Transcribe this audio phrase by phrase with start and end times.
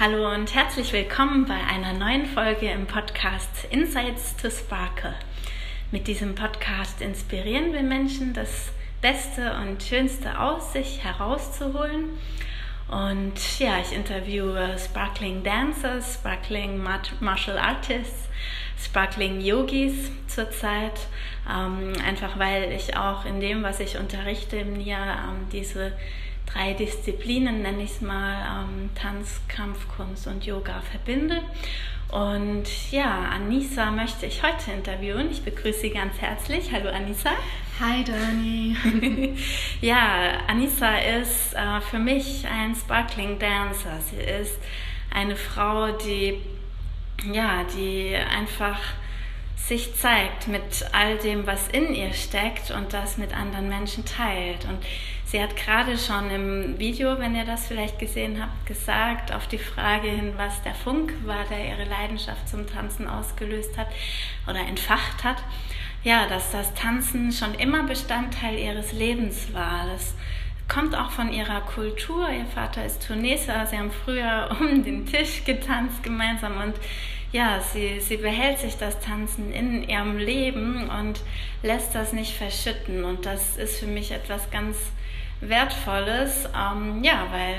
[0.00, 5.14] Hallo und herzlich willkommen bei einer neuen Folge im Podcast Insights to Sparkle.
[5.90, 8.70] Mit diesem Podcast inspirieren wir Menschen, das
[9.02, 12.08] Beste und Schönste aus sich herauszuholen.
[12.88, 16.82] Und ja, ich interviewe Sparkling Dancers, Sparkling
[17.20, 18.30] Martial Artists,
[18.82, 20.98] Sparkling Yogis zurzeit,
[21.46, 25.92] ähm, einfach weil ich auch in dem, was ich unterrichte, mir ähm, diese
[26.52, 31.42] drei Disziplinen, nenne ich es mal, ähm, Tanz, Kampfkunst und Yoga verbinde.
[32.08, 35.30] Und ja, Anissa möchte ich heute interviewen.
[35.30, 36.72] Ich begrüße Sie ganz herzlich.
[36.72, 37.30] Hallo Anissa.
[37.78, 38.76] Hi Dani.
[39.80, 44.00] ja, Anissa ist äh, für mich ein Sparkling Dancer.
[44.00, 44.58] Sie ist
[45.12, 46.40] eine Frau, die
[47.32, 48.78] ja, die einfach
[49.56, 54.64] sich zeigt mit all dem, was in ihr steckt und das mit anderen Menschen teilt.
[54.64, 54.78] Und
[55.30, 59.58] sie hat gerade schon im Video, wenn ihr das vielleicht gesehen habt, gesagt, auf die
[59.58, 63.86] Frage hin, was der Funk war, der ihre Leidenschaft zum Tanzen ausgelöst hat
[64.48, 65.36] oder entfacht hat.
[66.02, 69.86] Ja, dass das Tanzen schon immer Bestandteil ihres Lebens war.
[69.92, 70.14] Das
[70.66, 72.28] kommt auch von ihrer Kultur.
[72.30, 73.66] Ihr Vater ist Tuneser.
[73.66, 76.74] Sie haben früher um den Tisch getanzt gemeinsam und
[77.32, 81.20] ja, sie, sie behält sich das Tanzen in ihrem Leben und
[81.62, 83.04] lässt das nicht verschütten.
[83.04, 84.76] Und das ist für mich etwas ganz
[85.40, 87.54] Wertvolles, ähm, ja, weil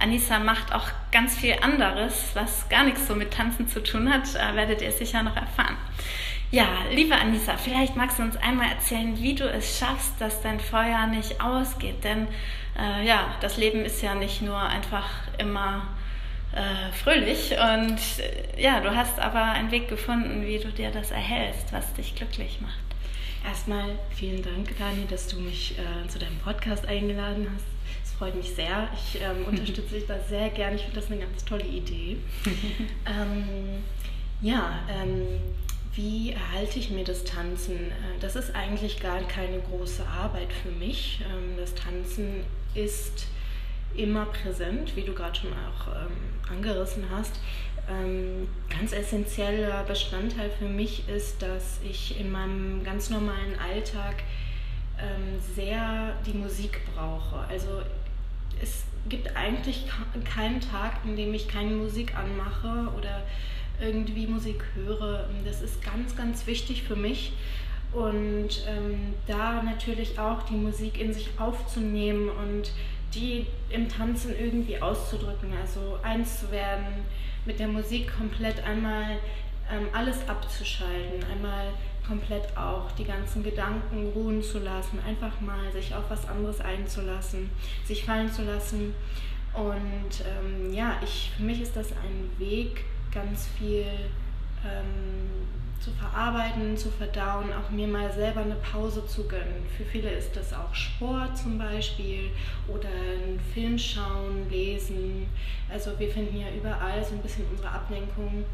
[0.00, 4.34] Anissa macht auch ganz viel anderes, was gar nichts so mit Tanzen zu tun hat,
[4.34, 5.76] äh, werdet ihr sicher noch erfahren.
[6.50, 10.60] Ja, liebe Anissa, vielleicht magst du uns einmal erzählen, wie du es schaffst, dass dein
[10.60, 12.04] Feuer nicht ausgeht.
[12.04, 12.28] Denn
[12.78, 15.88] äh, ja, das Leben ist ja nicht nur einfach immer
[16.52, 17.52] äh, fröhlich.
[17.52, 21.92] Und äh, ja, du hast aber einen Weg gefunden, wie du dir das erhältst, was
[21.94, 22.85] dich glücklich macht.
[23.46, 27.64] Erstmal vielen Dank, Dani, dass du mich äh, zu deinem Podcast eingeladen hast.
[28.04, 28.88] Es freut mich sehr.
[28.92, 30.74] Ich ähm, unterstütze dich da sehr gerne.
[30.74, 32.16] Ich finde das eine ganz tolle Idee.
[33.06, 33.84] ähm,
[34.40, 35.22] ja, ähm,
[35.94, 37.76] wie erhalte ich mir das Tanzen?
[37.76, 41.20] Äh, das ist eigentlich gar keine große Arbeit für mich.
[41.32, 42.42] Ähm, das Tanzen
[42.74, 43.28] ist
[43.94, 46.16] immer präsent, wie du gerade schon auch ähm,
[46.50, 47.38] angerissen hast.
[47.88, 54.24] Ähm, ganz essentieller Bestandteil für mich ist, dass ich in meinem ganz normalen Alltag
[54.98, 57.38] ähm, sehr die Musik brauche.
[57.48, 57.82] Also
[58.60, 59.84] es gibt eigentlich
[60.34, 63.22] keinen Tag, in dem ich keine Musik anmache oder
[63.80, 65.28] irgendwie Musik höre.
[65.44, 67.32] Das ist ganz, ganz wichtig für mich.
[67.92, 72.72] Und ähm, da natürlich auch die Musik in sich aufzunehmen und
[73.14, 77.04] die im Tanzen irgendwie auszudrücken, also eins zu werden,
[77.46, 79.18] mit der Musik komplett einmal
[79.70, 81.72] ähm, alles abzuschalten, einmal
[82.06, 87.50] komplett auch die ganzen Gedanken ruhen zu lassen, einfach mal sich auf was anderes einzulassen,
[87.84, 88.94] sich fallen zu lassen.
[89.54, 93.86] Und ähm, ja, ich, für mich ist das ein Weg, ganz viel
[94.64, 95.46] ähm,
[95.80, 99.64] zu verarbeiten, zu verdauen, auch mir mal selber eine Pause zu gönnen.
[99.76, 102.30] Für viele ist das auch Sport zum Beispiel
[102.66, 105.28] oder ein Film schauen, lesen.
[105.70, 108.44] Also wir finden ja überall so ein bisschen unsere Ablenkung.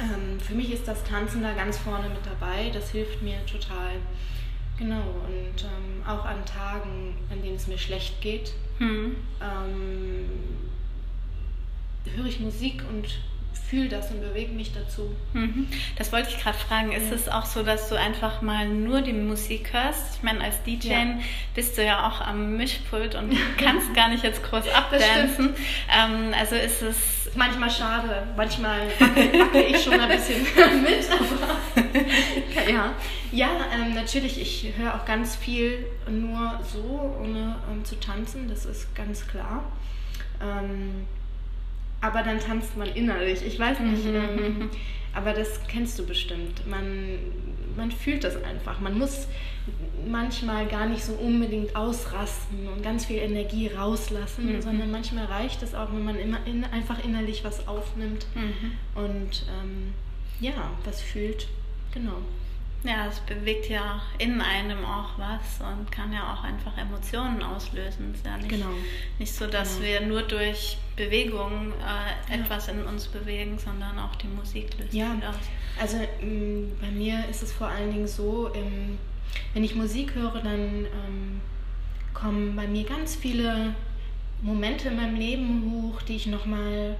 [0.00, 2.70] Ähm, für mich ist das Tanzen da ganz vorne mit dabei.
[2.72, 3.96] Das hilft mir total.
[4.78, 9.14] Genau, und ähm, auch an Tagen, an denen es mir schlecht geht, hm.
[9.42, 10.24] ähm,
[12.16, 13.20] höre ich Musik und
[13.70, 15.14] fühle das und bewege mich dazu.
[15.32, 15.68] Mhm.
[15.96, 16.90] Das wollte ich gerade fragen.
[16.92, 17.14] Ist ja.
[17.14, 20.16] es auch so, dass du einfach mal nur die Musik hörst?
[20.16, 21.18] Ich meine, als DJ ja.
[21.54, 25.54] bist du ja auch am Mischpult und kannst gar nicht jetzt groß abdancen.
[25.88, 28.26] Ähm, also ist es manchmal schade.
[28.36, 30.42] Manchmal wackel, wackel ich schon ein bisschen
[30.82, 31.08] mit.
[31.10, 32.92] Aber ja,
[33.30, 34.40] ja ähm, natürlich.
[34.40, 38.48] Ich höre auch ganz viel nur so, ohne um, zu tanzen.
[38.48, 39.62] Das ist ganz klar.
[40.42, 41.06] Ähm,
[42.00, 43.44] aber dann tanzt man innerlich.
[43.44, 44.14] Ich weiß nicht, mhm.
[44.14, 44.70] ähm,
[45.14, 46.66] aber das kennst du bestimmt.
[46.66, 47.18] Man,
[47.76, 48.80] man fühlt das einfach.
[48.80, 49.26] Man muss
[50.06, 54.62] manchmal gar nicht so unbedingt ausrasten und ganz viel Energie rauslassen, mhm.
[54.62, 58.72] sondern manchmal reicht es auch, wenn man immer in, einfach innerlich was aufnimmt mhm.
[58.94, 59.92] und ähm,
[60.40, 61.48] ja, was fühlt.
[61.92, 62.18] Genau.
[62.82, 68.10] Ja, es bewegt ja in einem auch was und kann ja auch einfach Emotionen auslösen.
[68.12, 68.70] Es ist ja nicht, genau.
[69.18, 69.86] nicht so, dass genau.
[69.86, 72.72] wir nur durch Bewegung äh, etwas ja.
[72.72, 75.12] in uns bewegen, sondern auch die Musik löst ja.
[75.28, 75.34] aus.
[75.78, 78.98] Also ähm, bei mir ist es vor allen Dingen so, ähm,
[79.52, 81.40] wenn ich Musik höre, dann ähm,
[82.14, 83.74] kommen bei mir ganz viele
[84.40, 86.96] Momente in meinem Leben hoch, die ich nochmal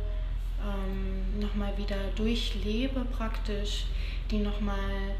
[0.62, 3.86] ähm, noch wieder durchlebe praktisch,
[4.30, 5.14] die nochmal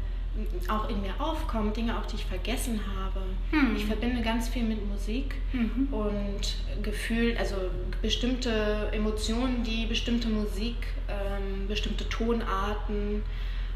[0.67, 3.21] auch in mir aufkommt, Dinge auch, die ich vergessen habe.
[3.51, 3.75] Hm.
[3.75, 5.87] Ich verbinde ganz viel mit Musik mhm.
[5.91, 7.55] und Gefühl, also
[8.01, 10.75] bestimmte Emotionen, die bestimmte Musik,
[11.09, 13.23] ähm, bestimmte Tonarten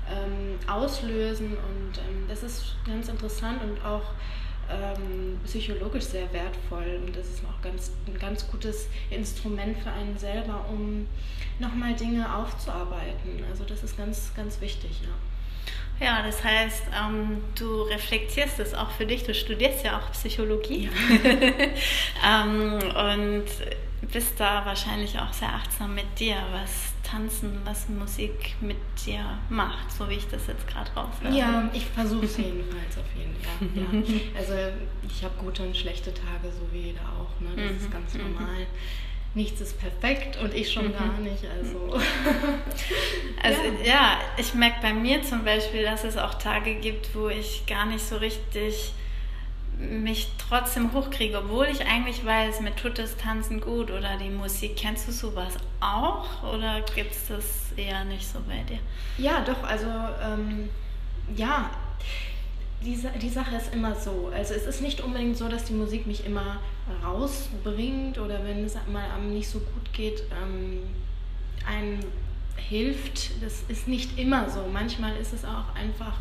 [0.10, 4.14] ähm, auslösen und ähm, das ist ganz interessant und auch
[4.70, 10.18] ähm, psychologisch sehr wertvoll und das ist auch ganz, ein ganz gutes Instrument für einen
[10.18, 11.06] selber, um
[11.60, 13.44] nochmal Dinge aufzuarbeiten.
[13.50, 15.10] Also das ist ganz, ganz wichtig, ja.
[16.00, 19.24] Ja, das heißt, ähm, du reflektierst es auch für dich.
[19.24, 22.44] Du studierst ja auch Psychologie ja.
[22.44, 23.46] ähm, und
[24.12, 29.92] bist da wahrscheinlich auch sehr achtsam mit dir, was Tanzen, was Musik mit dir macht,
[29.92, 31.36] so wie ich das jetzt gerade raushöre.
[31.36, 34.04] Ja, ich versuche es jedenfalls auf jeden Fall.
[34.04, 34.38] Ja.
[34.38, 34.54] Also
[35.08, 37.40] ich habe gute und schlechte Tage, so wie jeder auch.
[37.42, 37.50] Ne?
[37.56, 38.22] Das ist mhm, ganz mhm.
[39.36, 40.94] Nichts ist perfekt und ich schon mhm.
[40.94, 41.44] gar nicht.
[41.58, 41.94] Also,
[43.44, 43.90] also ja.
[43.90, 47.86] ja, ich merke bei mir zum Beispiel, dass es auch Tage gibt, wo ich gar
[47.86, 48.94] nicht so richtig
[49.78, 54.78] mich trotzdem hochkriege, obwohl ich eigentlich weiß, mir tut das Tanzen gut oder die Musik.
[54.78, 57.46] Kennst du sowas auch oder gibt es das
[57.76, 58.80] eher nicht so bei dir?
[59.18, 60.70] Ja, doch, also ähm,
[61.36, 61.70] ja,
[62.86, 64.32] die, die Sache ist immer so.
[64.34, 66.60] Also es ist nicht unbedingt so, dass die Musik mich immer
[67.04, 70.84] rausbringt oder wenn es mal nicht so gut geht, ähm,
[71.68, 72.00] einem
[72.56, 73.42] hilft.
[73.42, 74.66] Das ist nicht immer so.
[74.72, 76.14] Manchmal ist es auch einfach,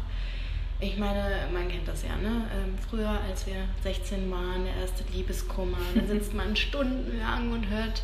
[0.80, 2.48] ich meine, man kennt das ja, ne?
[2.54, 8.02] Ähm, früher, als wir 16 waren, der erste Liebeskummer, dann sitzt man stundenlang und hört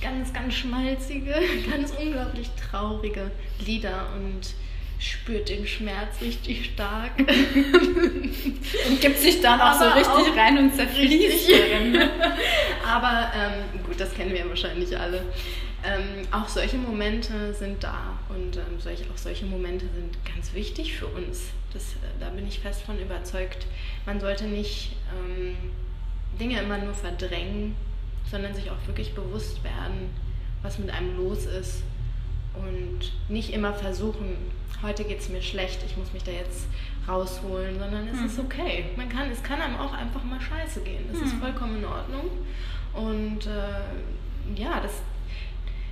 [0.00, 1.34] ganz, ganz schmalzige,
[1.70, 3.30] ganz unglaublich traurige
[3.64, 4.54] Lieder und
[5.04, 7.12] spürt den Schmerz richtig stark.
[7.18, 12.10] und gibt sich dann auch so richtig auch rein und zerfließt darin.
[12.86, 15.22] Aber ähm, gut, das kennen wir ja wahrscheinlich alle.
[15.84, 20.94] Ähm, auch solche Momente sind da und ähm, solche, auch solche Momente sind ganz wichtig
[20.94, 21.50] für uns.
[21.74, 23.66] Das, äh, da bin ich fest von überzeugt.
[24.06, 25.56] Man sollte nicht ähm,
[26.40, 27.76] Dinge immer nur verdrängen,
[28.30, 30.08] sondern sich auch wirklich bewusst werden,
[30.62, 31.82] was mit einem los ist
[32.54, 34.36] und nicht immer versuchen,
[34.82, 36.66] heute geht es mir schlecht, ich muss mich da jetzt
[37.08, 38.26] rausholen, sondern es mhm.
[38.26, 38.84] ist okay.
[38.96, 41.04] Man kann, es kann einem auch einfach mal scheiße gehen.
[41.10, 41.26] Das mhm.
[41.26, 42.30] ist vollkommen in Ordnung.
[42.92, 44.92] Und äh, ja, das,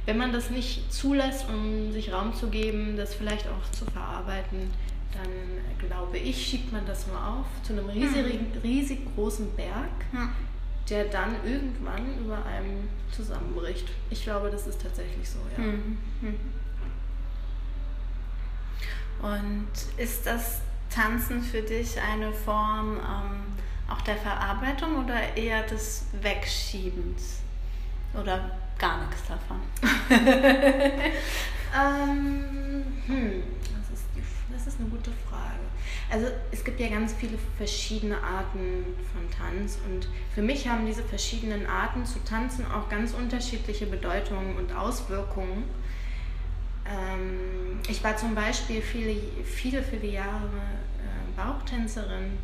[0.06, 4.70] wenn man das nicht zulässt, um sich Raum zu geben, das vielleicht auch zu verarbeiten,
[5.12, 8.60] dann glaube ich, schiebt man das nur auf zu einem riesig, mhm.
[8.62, 9.90] riesig großen Berg,
[10.88, 13.88] der dann irgendwann über einem zusammenbricht.
[14.10, 15.64] Ich glaube, das ist tatsächlich so, ja.
[15.64, 15.98] Mhm.
[16.20, 16.34] mhm.
[19.20, 19.68] Und
[19.98, 23.42] ist das Tanzen für dich eine Form ähm,
[23.88, 27.38] auch der Verarbeitung oder eher des Wegschiebens?
[28.14, 29.60] Oder gar nichts davon?
[31.80, 34.06] ähm, hm, das ist,
[34.52, 35.71] das ist eine gute Frage.
[36.12, 41.02] Also es gibt ja ganz viele verschiedene Arten von Tanz und für mich haben diese
[41.02, 45.64] verschiedenen Arten zu tanzen auch ganz unterschiedliche Bedeutungen und Auswirkungen.
[46.84, 50.50] Ähm, ich war zum Beispiel viele, viele, viele Jahre
[50.98, 52.36] äh, Bauchtänzerin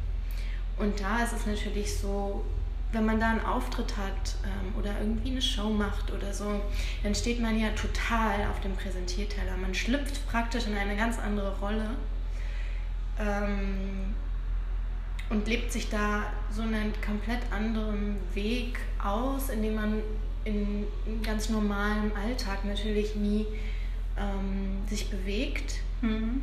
[0.78, 2.46] und da ist es natürlich so,
[2.92, 6.62] wenn man da einen Auftritt hat ähm, oder irgendwie eine Show macht oder so,
[7.02, 9.58] dann steht man ja total auf dem Präsentierteller.
[9.60, 11.90] Man schlüpft praktisch in eine ganz andere Rolle
[13.18, 14.14] ähm,
[15.30, 20.02] und lebt sich da so einen komplett anderen Weg aus, in dem man
[20.44, 20.86] in
[21.22, 23.46] ganz normalem Alltag natürlich nie
[24.16, 25.80] ähm, sich bewegt.
[26.00, 26.42] Mhm.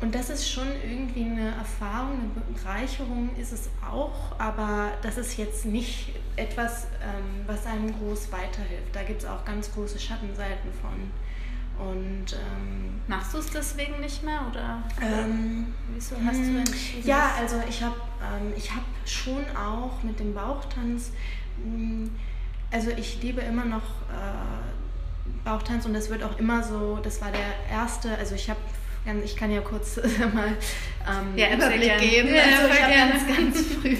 [0.00, 5.36] Und das ist schon irgendwie eine Erfahrung, eine Bereicherung ist es auch, aber das ist
[5.36, 8.94] jetzt nicht etwas, ähm, was einem groß weiterhilft.
[8.94, 11.10] Da gibt es auch ganz große Schattenseiten von.
[11.80, 17.08] Und ähm, machst du es deswegen nicht mehr oder ähm, wieso hast du hm, entschieden?
[17.08, 21.12] Ja, also ich habe ähm, ich hab schon auch mit dem Bauchtanz,
[21.56, 22.10] mh, hm,
[22.70, 23.82] also ich liebe immer noch
[24.12, 28.60] äh, Bauchtanz und das wird auch immer so, das war der erste, also ich habe
[29.24, 29.96] ich kann ja kurz
[30.34, 30.48] mal
[31.08, 32.34] ähm, ja, Überblick geben.
[32.34, 33.96] Ja, also ich habe ganz, ganz früh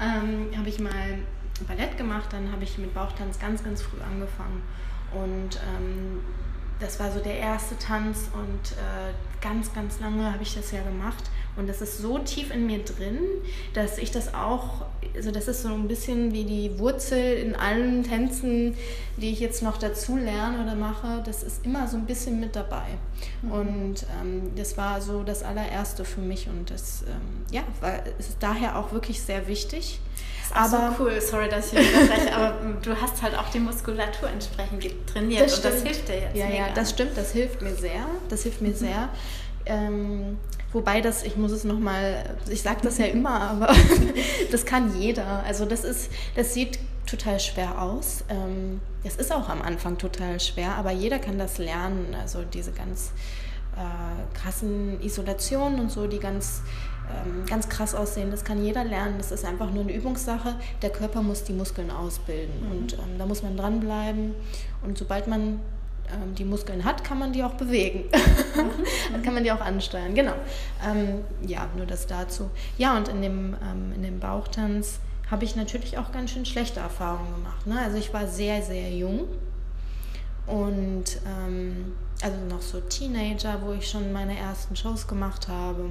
[0.00, 1.18] ähm, habe ich mal
[1.66, 4.62] Ballett gemacht, dann habe ich mit Bauchtanz ganz, ganz früh angefangen
[5.12, 6.20] und ähm,
[6.84, 10.82] das war so der erste Tanz und äh, ganz, ganz lange habe ich das ja
[10.82, 11.24] gemacht
[11.56, 13.18] und das ist so tief in mir drin,
[13.74, 18.02] dass ich das auch, also das ist so ein bisschen wie die Wurzel in allen
[18.02, 18.76] Tänzen,
[19.16, 22.56] die ich jetzt noch dazu lerne oder mache, das ist immer so ein bisschen mit
[22.56, 22.86] dabei.
[23.42, 23.52] Mhm.
[23.52, 28.36] Und ähm, das war so das allererste für mich und das ähm, ja, war, ist
[28.40, 30.00] daher auch wirklich sehr wichtig.
[30.52, 34.84] aber so cool, sorry, dass ich unterbreche, aber du hast halt auch die Muskulatur entsprechend
[35.06, 36.36] trainiert das und das hilft dir jetzt.
[36.36, 36.66] Ja, mega.
[36.66, 38.06] ja, das stimmt, das hilft mir sehr.
[38.28, 38.74] Das hilft mir mhm.
[38.74, 39.08] sehr
[39.66, 40.38] Ähm,
[40.72, 43.74] wobei das, ich muss es nochmal, ich sage das ja immer, aber
[44.50, 45.42] das kann jeder.
[45.44, 48.24] Also das ist, das sieht total schwer aus.
[48.28, 52.14] Ähm, es ist auch am Anfang total schwer, aber jeder kann das lernen.
[52.20, 53.12] Also diese ganz
[53.76, 56.62] äh, krassen Isolationen und so, die ganz
[57.10, 58.30] ähm, ganz krass aussehen.
[58.30, 59.16] Das kann jeder lernen.
[59.18, 60.54] Das ist einfach nur eine Übungssache.
[60.82, 62.72] Der Körper muss die Muskeln ausbilden mhm.
[62.72, 64.34] und ähm, da muss man dranbleiben.
[64.82, 65.60] Und sobald man
[66.12, 68.04] ähm, die Muskeln hat, kann man die auch bewegen.
[69.12, 70.14] Dann kann man die auch ansteuern.
[70.14, 70.34] Genau.
[70.84, 72.50] Ähm, ja, nur das dazu.
[72.78, 76.80] Ja, und in dem, ähm, in dem Bauchtanz habe ich natürlich auch ganz schön schlechte
[76.80, 77.66] Erfahrungen gemacht.
[77.66, 77.78] Ne?
[77.80, 79.28] Also ich war sehr, sehr jung
[80.46, 85.90] und ähm, also noch so Teenager, wo ich schon meine ersten Shows gemacht habe.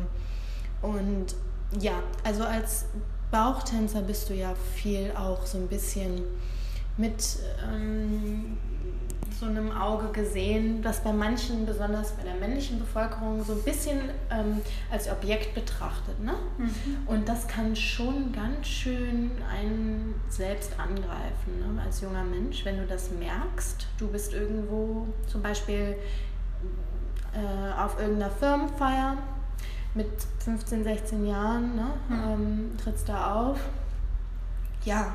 [0.81, 1.35] Und
[1.79, 2.85] ja, also als
[3.31, 6.21] Bauchtänzer bist du ja viel auch so ein bisschen
[6.97, 8.57] mit ähm,
[9.43, 13.99] so einem Auge gesehen, das bei manchen, besonders bei der männlichen Bevölkerung, so ein bisschen
[14.31, 16.19] ähm, als Objekt betrachtet.
[16.21, 16.33] Ne?
[16.57, 16.97] Mhm.
[17.05, 21.81] Und das kann schon ganz schön einen selbst angreifen, ne?
[21.81, 23.87] als junger Mensch, wenn du das merkst.
[23.97, 25.95] Du bist irgendwo zum Beispiel
[27.33, 29.17] äh, auf irgendeiner Firmenfeier
[29.93, 30.07] mit
[30.39, 32.23] 15, 16 Jahren, ne, mhm.
[32.23, 33.59] ähm, trittst da auf.
[34.85, 35.13] Ja,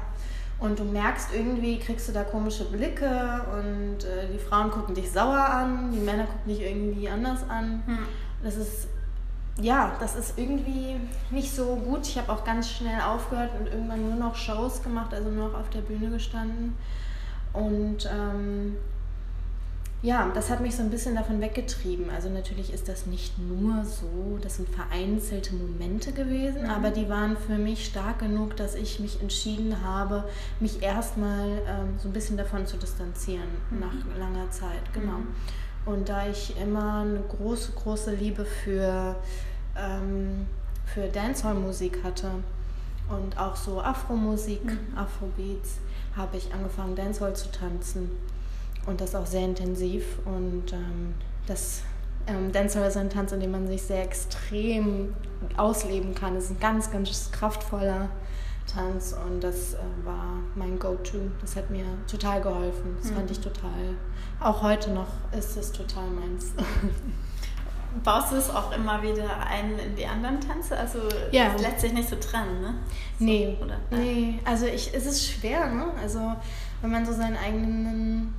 [0.61, 5.11] und du merkst irgendwie, kriegst du da komische Blicke und äh, die Frauen gucken dich
[5.11, 7.83] sauer an, die Männer gucken dich irgendwie anders an.
[7.87, 7.99] Mhm.
[8.43, 8.89] Das ist,
[9.61, 10.97] ja, das ist irgendwie
[11.31, 12.07] nicht so gut.
[12.07, 15.59] Ich habe auch ganz schnell aufgehört und irgendwann nur noch Shows gemacht, also nur noch
[15.61, 16.75] auf der Bühne gestanden.
[17.53, 18.77] Und ähm,
[20.01, 22.09] ja, das hat mich so ein bisschen davon weggetrieben.
[22.11, 26.71] Also natürlich ist das nicht nur so, das sind vereinzelte Momente gewesen, mhm.
[26.71, 30.25] aber die waren für mich stark genug, dass ich mich entschieden habe,
[30.61, 33.81] mich erstmal ähm, so ein bisschen davon zu distanzieren mhm.
[33.81, 34.93] nach langer Zeit.
[34.95, 35.19] Genau.
[35.19, 35.29] Mhm.
[35.85, 39.17] Und da ich immer eine große, große Liebe für,
[39.77, 40.47] ähm,
[40.87, 42.31] für Dancehall-Musik hatte
[43.09, 44.97] und auch so Afro-Musik, mhm.
[44.97, 45.79] Afrobeats,
[46.17, 48.11] habe ich angefangen, Dancehall zu tanzen
[48.89, 50.19] und das auch sehr intensiv.
[50.25, 51.15] Und ähm,
[51.47, 51.83] das
[52.27, 55.15] ähm, Dancehall ist ein Tanz, in dem man sich sehr extrem
[55.57, 56.35] ausleben kann.
[56.37, 58.09] Es ist ein ganz, ganz kraftvoller
[58.67, 61.19] Tanz und das äh, war mein Go-To.
[61.41, 62.97] Das hat mir total geholfen.
[63.01, 63.17] Das mhm.
[63.17, 63.95] fand ich total.
[64.41, 66.53] Auch heute noch ist es total meins.
[68.05, 70.77] Baust du es auch immer wieder ein in die anderen Tänze?
[70.77, 70.99] Also
[71.33, 71.55] ja.
[71.57, 72.75] es lässt sich nicht so trennen, ne?
[73.19, 73.57] So, nee.
[73.63, 73.79] Oder?
[73.91, 75.87] Nee, also ich, es ist schwer, ne?
[76.01, 76.37] Also
[76.83, 78.35] wenn man so seinen eigenen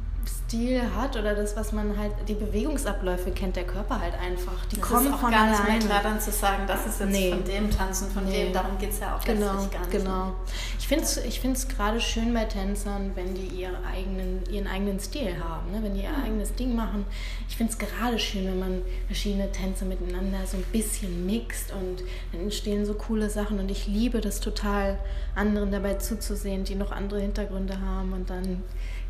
[0.50, 4.66] Stil hat oder das, was man halt, die Bewegungsabläufe kennt der Körper halt einfach.
[4.72, 7.12] Die das kommen auch von gar nicht mehr klar dann zu sagen, das ist jetzt
[7.12, 7.30] nee.
[7.30, 8.46] von dem Tanzen, von nee.
[8.46, 9.92] dem, darum geht es ja auch genau, letztlich gar nicht.
[9.92, 10.34] Genau.
[10.80, 15.00] Ich finde es ich find's gerade schön bei Tänzern, wenn die ihre eigenen, ihren eigenen
[15.00, 15.84] Stil haben, ne?
[15.84, 16.24] wenn die ihr mhm.
[16.24, 17.06] eigenes Ding machen.
[17.48, 22.04] Ich finde es gerade schön, wenn man verschiedene Tänze miteinander so ein bisschen mixt und
[22.32, 24.98] dann entstehen so coole Sachen und ich liebe das total,
[25.36, 28.64] anderen dabei zuzusehen, die noch andere Hintergründe haben und dann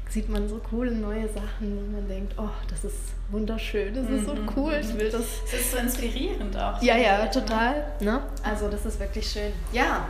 [0.09, 2.97] sieht man so coole neue Sachen und man denkt, oh, das ist
[3.29, 4.49] wunderschön, das ist so mhm.
[4.55, 5.25] cool, ich will das.
[5.45, 6.81] Es ist so inspirierend auch.
[6.81, 7.85] Ja, ja, total.
[7.99, 8.21] Ne?
[8.43, 9.51] Also das ist wirklich schön.
[9.71, 10.07] Ja,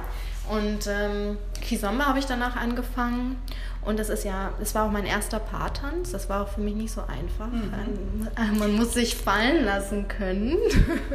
[0.49, 3.37] und ähm, Kizomba habe ich danach angefangen
[3.81, 6.11] und das ist ja, es war auch mein erster Paartanz.
[6.11, 7.47] Das war auch für mich nicht so einfach.
[7.47, 8.27] Mhm.
[8.37, 10.57] Ähm, man muss sich fallen lassen können.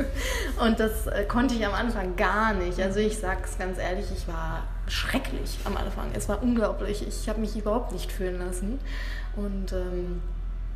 [0.65, 2.81] und das äh, konnte ich am Anfang gar nicht.
[2.81, 6.11] Also ich sage es ganz ehrlich, ich war schrecklich am Anfang.
[6.15, 7.07] Es war unglaublich.
[7.07, 8.79] Ich habe mich überhaupt nicht fühlen lassen.
[9.37, 10.23] Und ähm,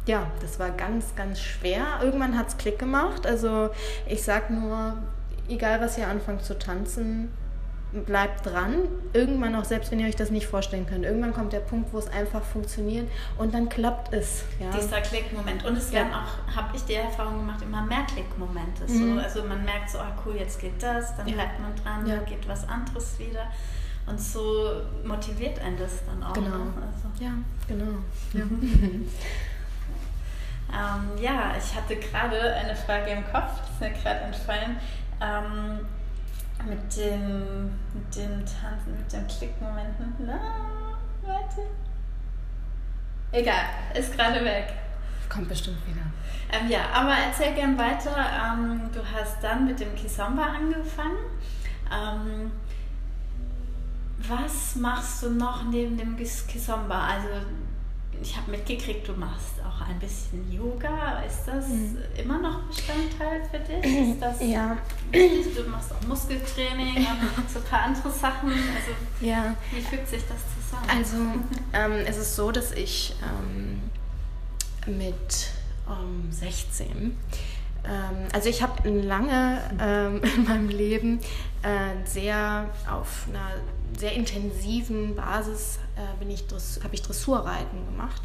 [0.06, 2.00] ja, das war ganz, ganz schwer.
[2.02, 3.26] Irgendwann hat es Klick gemacht.
[3.26, 3.70] Also
[4.06, 4.94] ich sage nur,
[5.48, 7.30] egal was ihr anfangt zu tanzen,
[7.92, 8.80] bleibt dran.
[9.12, 11.98] Irgendwann auch, selbst wenn ihr euch das nicht vorstellen könnt, irgendwann kommt der Punkt, wo
[11.98, 14.44] es einfach funktioniert und dann klappt es.
[14.60, 14.70] Ja.
[14.70, 15.64] Dieser Klickmoment.
[15.64, 18.84] Und es werden auch, habe ich die Erfahrung gemacht, immer mehr Klickmomente.
[18.86, 19.14] Mhm.
[19.16, 21.34] So, also man merkt so, ah cool, jetzt geht das, dann ja.
[21.34, 23.46] bleibt man dran, dann geht was anderes wieder.
[24.08, 26.32] Und so motiviert einen das dann auch.
[26.32, 26.48] Genau.
[26.48, 26.72] Ne?
[26.76, 27.08] Also.
[27.22, 27.32] Ja,
[27.66, 27.98] genau.
[28.32, 28.40] Ja.
[30.72, 34.78] ähm, ja, ich hatte gerade eine Frage im Kopf, die ist mir gerade entfallen.
[35.20, 35.80] Ähm,
[36.66, 40.14] mit dem, mit dem Tanzen, mit dem Klickmomenten.
[40.26, 40.40] Na,
[41.22, 41.62] warte.
[43.30, 44.72] Egal, ist gerade weg.
[45.28, 46.00] Kommt bestimmt wieder.
[46.50, 48.10] Ähm, ja, aber erzähl gern weiter.
[48.16, 51.18] Ähm, du hast dann mit dem Kisamba angefangen.
[51.92, 52.50] Ähm,
[54.26, 57.08] was machst du noch neben dem Kisamba?
[57.08, 57.28] Also
[58.20, 61.22] ich habe mitgekriegt, du machst auch ein bisschen Yoga.
[61.22, 61.98] Ist das mhm.
[62.16, 64.10] immer noch Bestandteil für dich?
[64.10, 64.76] Ist das ja.
[65.12, 66.96] Du machst auch Muskeltraining
[67.36, 68.50] und so ein paar andere Sachen.
[68.50, 69.54] Also ja.
[69.72, 70.90] wie fügt sich das zusammen?
[70.90, 71.16] Also
[71.72, 73.80] ähm, es ist so, dass ich ähm,
[74.98, 75.50] mit
[75.88, 77.16] ähm, 16 ähm,
[78.32, 81.20] also ich habe lange ähm, in meinem Leben
[81.62, 83.50] äh, sehr auf einer
[83.98, 88.22] sehr intensiven Basis äh, habe ich Dressurreiten gemacht.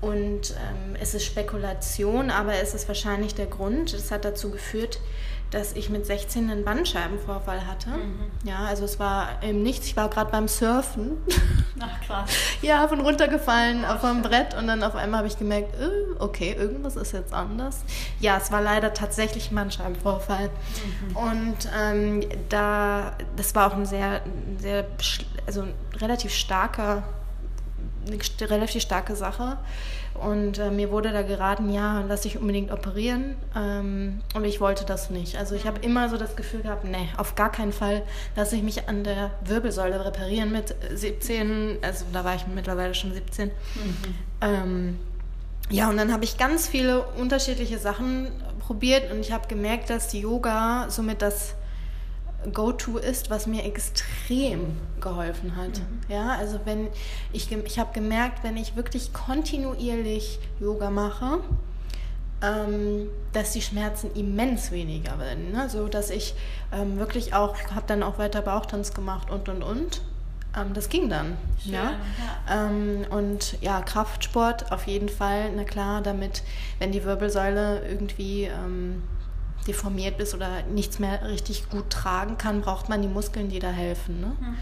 [0.00, 3.92] Und ähm, es ist Spekulation, aber es ist wahrscheinlich der Grund.
[3.92, 5.00] Es hat dazu geführt,
[5.50, 7.90] dass ich mit 16 einen Bandscheibenvorfall hatte.
[7.90, 8.30] Mhm.
[8.44, 9.86] Ja, also es war im Nichts.
[9.86, 11.12] Ich war gerade beim Surfen.
[11.80, 12.30] Ach krass.
[12.60, 15.88] ja, bin runtergefallen auf einem Brett und dann auf einmal habe ich gemerkt, äh,
[16.18, 17.82] okay, irgendwas ist jetzt anders.
[18.20, 20.50] Ja, es war leider tatsächlich ein Bandscheibenvorfall.
[20.50, 21.16] Mhm.
[21.16, 24.20] Und ähm, da, das war auch ein sehr,
[24.58, 24.86] sehr,
[25.46, 27.04] also ein relativ starker,
[28.06, 29.58] eine relativ starke Sache.
[30.20, 33.36] Und äh, mir wurde da geraten, ja, lass dich unbedingt operieren.
[33.56, 35.36] Ähm, und ich wollte das nicht.
[35.36, 38.02] Also ich habe immer so das Gefühl gehabt, nee, auf gar keinen Fall
[38.36, 41.78] lasse ich mich an der Wirbelsäule reparieren mit 17.
[41.82, 43.48] Also da war ich mittlerweile schon 17.
[43.48, 43.52] Mhm.
[44.40, 44.98] Ähm,
[45.70, 50.12] ja, und dann habe ich ganz viele unterschiedliche Sachen probiert und ich habe gemerkt, dass
[50.12, 51.54] Yoga somit das
[52.52, 55.78] Go-To ist, was mir extrem geholfen hat.
[55.78, 56.00] Mhm.
[56.08, 56.88] Ja, also wenn
[57.32, 61.40] ich, ich habe gemerkt, wenn ich wirklich kontinuierlich Yoga mache,
[62.42, 65.50] ähm, dass die Schmerzen immens weniger werden.
[65.50, 65.68] Ne?
[65.68, 66.34] So dass ich
[66.72, 70.02] ähm, wirklich auch, habe dann auch weiter Bauchtanz gemacht und und und.
[70.56, 71.36] Ähm, das ging dann.
[71.62, 71.92] Schön, ja?
[72.48, 72.68] ja.
[72.68, 76.42] Ähm, und ja, Kraftsport auf jeden Fall, na klar, damit,
[76.78, 79.02] wenn die Wirbelsäule irgendwie ähm,
[79.68, 83.70] deformiert ist oder nichts mehr richtig gut tragen kann, braucht man die Muskeln, die da
[83.70, 84.20] helfen.
[84.20, 84.36] Ne?
[84.40, 84.56] Mhm.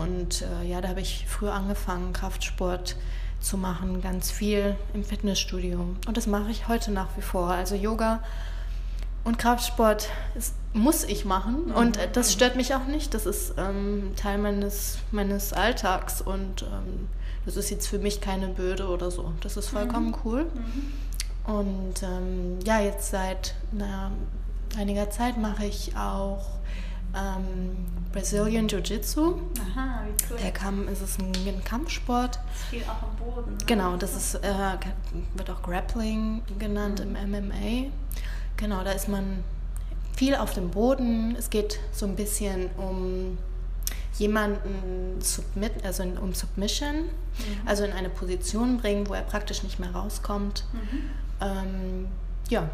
[0.00, 2.96] Und äh, ja, da habe ich früher angefangen, Kraftsport
[3.40, 5.78] zu machen, ganz viel im Fitnessstudio.
[6.06, 7.50] Und das mache ich heute nach wie vor.
[7.50, 8.22] Also Yoga
[9.24, 11.66] und Kraftsport ist, muss ich machen.
[11.66, 11.74] Mhm.
[11.74, 13.14] Und äh, das stört mich auch nicht.
[13.14, 16.20] Das ist ähm, Teil meines, meines Alltags.
[16.20, 17.08] Und ähm,
[17.44, 19.32] das ist jetzt für mich keine Böde oder so.
[19.40, 20.16] Das ist vollkommen mhm.
[20.24, 20.44] cool.
[20.44, 21.52] Mhm.
[21.52, 24.10] Und ähm, ja, jetzt seit naja,
[24.76, 26.44] einiger Zeit mache ich auch
[27.14, 27.76] ähm,
[28.12, 29.40] Brazilian Jiu-Jitsu.
[29.60, 30.38] Aha, wie cool.
[30.42, 32.36] Der Kampf, es ist ein, ein Kampfsport.
[32.36, 33.58] Ist viel auch am Boden.
[33.66, 34.54] Genau, das ist, äh,
[35.34, 37.16] wird auch Grappling genannt mhm.
[37.16, 37.90] im MMA.
[38.56, 39.44] Genau, da ist man
[40.14, 41.36] viel auf dem Boden.
[41.38, 43.38] Es geht so ein bisschen um
[44.18, 47.10] jemanden submit, also um Submission, mhm.
[47.66, 50.64] also in eine Position bringen, wo er praktisch nicht mehr rauskommt.
[50.72, 51.10] Mhm.
[51.40, 52.08] Ähm,
[52.48, 52.70] ja,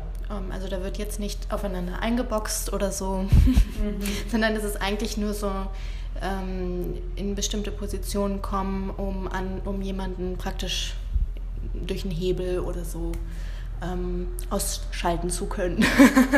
[0.50, 4.00] also da wird jetzt nicht aufeinander eingeboxt oder so, mhm.
[4.30, 5.50] sondern es ist eigentlich nur so
[6.20, 10.94] ähm, in bestimmte Positionen kommen, um, an, um jemanden praktisch
[11.74, 13.12] durch einen Hebel oder so
[13.82, 15.84] ähm, ausschalten zu können.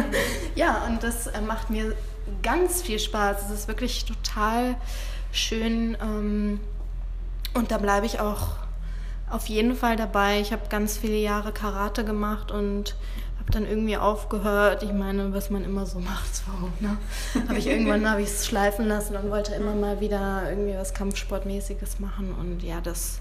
[0.55, 1.95] ja, und das äh, macht mir
[2.43, 3.45] ganz viel Spaß.
[3.47, 4.77] Es ist wirklich total
[5.33, 6.61] schön ähm,
[7.55, 8.57] und da bleibe ich auch
[9.31, 10.41] auf jeden Fall dabei.
[10.41, 12.95] Ich habe ganz viele Jahre Karate gemacht und
[13.45, 14.83] habe dann irgendwie aufgehört.
[14.83, 16.43] Ich meine, was man immer so macht, so,
[16.81, 16.97] ne?
[17.49, 20.95] Habe ich irgendwann habe ich es schleifen lassen und wollte immer mal wieder irgendwie was
[20.95, 23.21] Kampfsportmäßiges machen und ja, das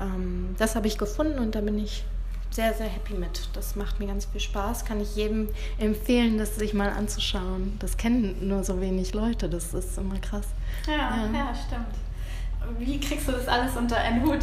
[0.00, 2.04] ähm, das habe ich gefunden und da bin ich
[2.50, 3.48] sehr, sehr happy mit.
[3.52, 4.84] Das macht mir ganz viel Spaß.
[4.84, 5.48] Kann ich jedem
[5.78, 7.76] empfehlen, das sich mal anzuschauen.
[7.78, 9.48] Das kennen nur so wenig Leute.
[9.48, 10.46] Das ist immer krass.
[10.86, 12.78] Ja, ja, ja stimmt.
[12.78, 14.40] Wie kriegst du das alles unter einen Hut?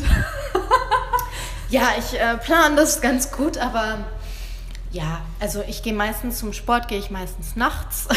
[1.69, 4.05] ja, ich äh, plane das ganz gut, aber
[4.91, 8.07] ja, also ich gehe meistens zum Sport, gehe ich meistens nachts.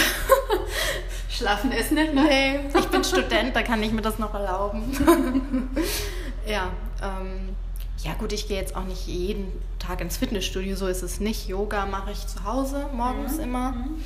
[1.29, 2.25] Schlafen ist nicht, ne?
[2.25, 5.71] Nee, ich bin Student, da kann ich mir das noch erlauben.
[6.47, 6.71] ja,
[7.03, 7.57] ähm,
[8.03, 11.49] ja gut, ich gehe jetzt auch nicht jeden Tag ins Fitnessstudio, so ist es nicht.
[11.49, 13.45] Yoga mache ich zu Hause morgens mhm.
[13.45, 13.73] immer.
[13.73, 14.03] Mhm.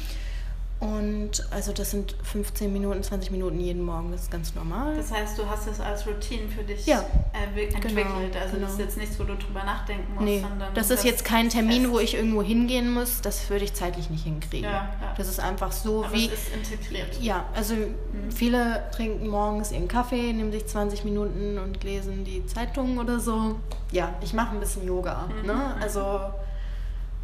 [0.80, 4.96] Und also das sind 15 Minuten, 20 Minuten jeden Morgen, das ist ganz normal.
[4.96, 7.82] Das heißt, du hast es als Routine für dich ja, entwickelt.
[7.82, 8.66] Genau, also genau.
[8.66, 10.24] das ist jetzt nichts, wo du drüber nachdenken musst.
[10.24, 13.22] Nee, sondern das ist das jetzt kein Termin, wo ich irgendwo hingehen muss.
[13.22, 14.68] Das würde ich zeitlich nicht hinkriegen.
[14.68, 15.14] Ja, ja.
[15.16, 16.26] Das ist einfach so Aber wie...
[16.26, 17.20] Es ist integriert.
[17.20, 18.30] Ja, also mhm.
[18.30, 23.56] viele trinken morgens ihren Kaffee, nehmen sich 20 Minuten und lesen die Zeitungen oder so.
[23.90, 25.28] Ja, ich mache ein bisschen Yoga.
[25.28, 25.46] Mhm.
[25.46, 25.54] Ne?
[25.54, 25.82] Mhm.
[25.82, 26.20] Also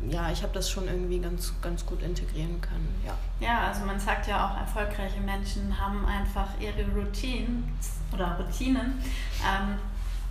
[0.08, 2.88] ja, ich habe das schon irgendwie ganz, ganz gut integrieren können.
[3.04, 3.16] Ja.
[3.40, 8.98] ja, also man sagt ja auch, erfolgreiche Menschen haben einfach ihre Routines oder Routinen.
[9.42, 9.76] Ähm,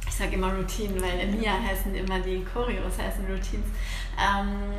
[0.07, 3.67] ich sage immer Routinen, weil in mir heißen immer die Choreos, heißen Routines.
[4.17, 4.73] Ähm,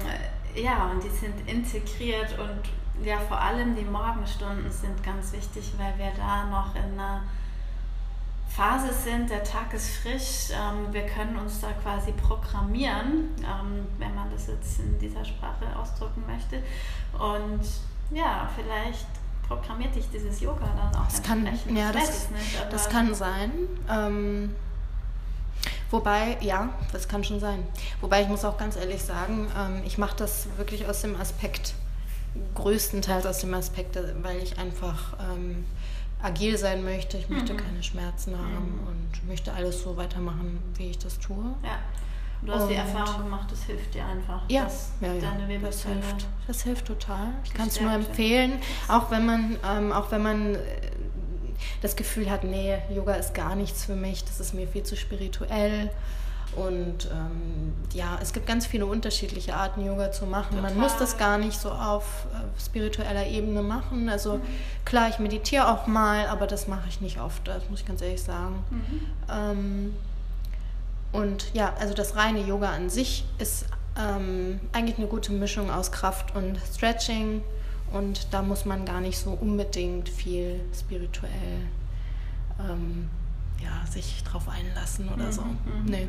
[0.55, 5.97] ja, und die sind integriert und ja, vor allem die Morgenstunden sind ganz wichtig, weil
[5.97, 6.75] wir da noch
[8.61, 14.15] Phase sind, der Tag ist frisch, ähm, wir können uns da quasi programmieren, ähm, wenn
[14.15, 16.57] man das jetzt in dieser Sprache ausdrücken möchte.
[17.19, 17.63] Und
[18.15, 19.07] ja, vielleicht
[19.49, 23.51] programmiert dich dieses Yoga dann auch das kann, ja, das, nicht, das kann sein.
[23.89, 24.55] Ähm,
[25.91, 27.67] Wobei, ja, das kann schon sein.
[28.03, 31.73] Wobei ich muss auch ganz ehrlich sagen, ähm, ich mache das wirklich aus dem Aspekt,
[32.55, 35.65] größtenteils aus dem Aspekt, weil ich einfach ähm,
[36.23, 37.17] agil sein möchte.
[37.17, 37.59] Ich möchte mhm.
[37.59, 38.89] keine Schmerzen haben mhm.
[38.89, 41.45] und möchte alles so weitermachen, wie ich das tue.
[41.63, 41.79] Ja.
[42.43, 44.43] Du hast und die Erfahrung gemacht, das hilft dir einfach.
[44.49, 44.67] Ja,
[45.03, 46.27] ja, ja das hilft.
[46.47, 47.35] Das hilft total.
[47.45, 48.53] Ich kann es nur empfehlen,
[48.89, 50.59] auch wenn man, ähm, auch wenn man äh,
[51.83, 54.97] das Gefühl hat, nee, Yoga ist gar nichts für mich, das ist mir viel zu
[54.97, 55.91] spirituell.
[56.57, 60.57] Und ähm, ja, es gibt ganz viele unterschiedliche Arten, Yoga zu machen.
[60.57, 60.71] Total.
[60.71, 64.09] Man muss das gar nicht so auf äh, spiritueller Ebene machen.
[64.09, 64.43] Also mhm.
[64.85, 68.03] klar, ich meditiere auch mal, aber das mache ich nicht oft, das muss ich ganz
[68.03, 68.65] ehrlich sagen.
[68.71, 69.01] Mhm.
[69.31, 69.97] Ähm,
[71.13, 73.67] und ja, also das reine Yoga an sich ist
[73.99, 77.43] ähm, eigentlich eine gute Mischung aus Kraft und Stretching.
[77.93, 81.67] Und da muss man gar nicht so unbedingt viel spirituell
[82.61, 83.09] ähm,
[83.63, 85.43] ja, sich drauf einlassen oder mhm, so.
[85.43, 85.85] Mhm.
[85.87, 86.09] Nee.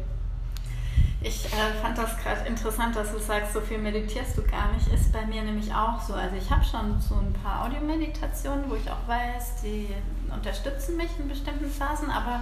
[1.24, 4.88] Ich äh, fand das gerade interessant, dass du sagst, so viel meditierst du gar nicht.
[4.88, 6.14] Ist bei mir nämlich auch so.
[6.14, 9.88] Also ich habe schon so ein paar Audiomeditationen, wo ich auch weiß, die
[10.34, 12.42] unterstützen mich in bestimmten Phasen, aber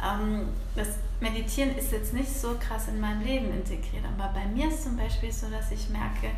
[0.00, 0.88] ähm, das
[1.20, 4.04] Meditieren ist jetzt nicht so krass in mein Leben integriert.
[4.16, 6.30] Aber bei mir ist zum Beispiel so, dass ich merke,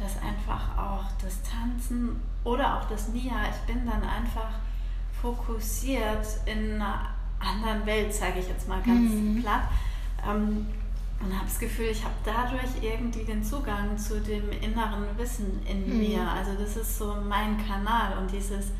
[0.00, 4.50] dass einfach auch das Tanzen oder auch das Nia, ich bin dann einfach
[5.22, 9.42] fokussiert in einer anderen Welt, sage ich jetzt mal ganz mhm.
[9.42, 9.62] platt.
[10.28, 10.66] Ähm,
[11.20, 15.88] und habe das Gefühl, ich habe dadurch irgendwie den Zugang zu dem inneren Wissen in
[15.88, 15.98] mhm.
[15.98, 16.28] mir.
[16.28, 18.72] Also das ist so mein Kanal und dieses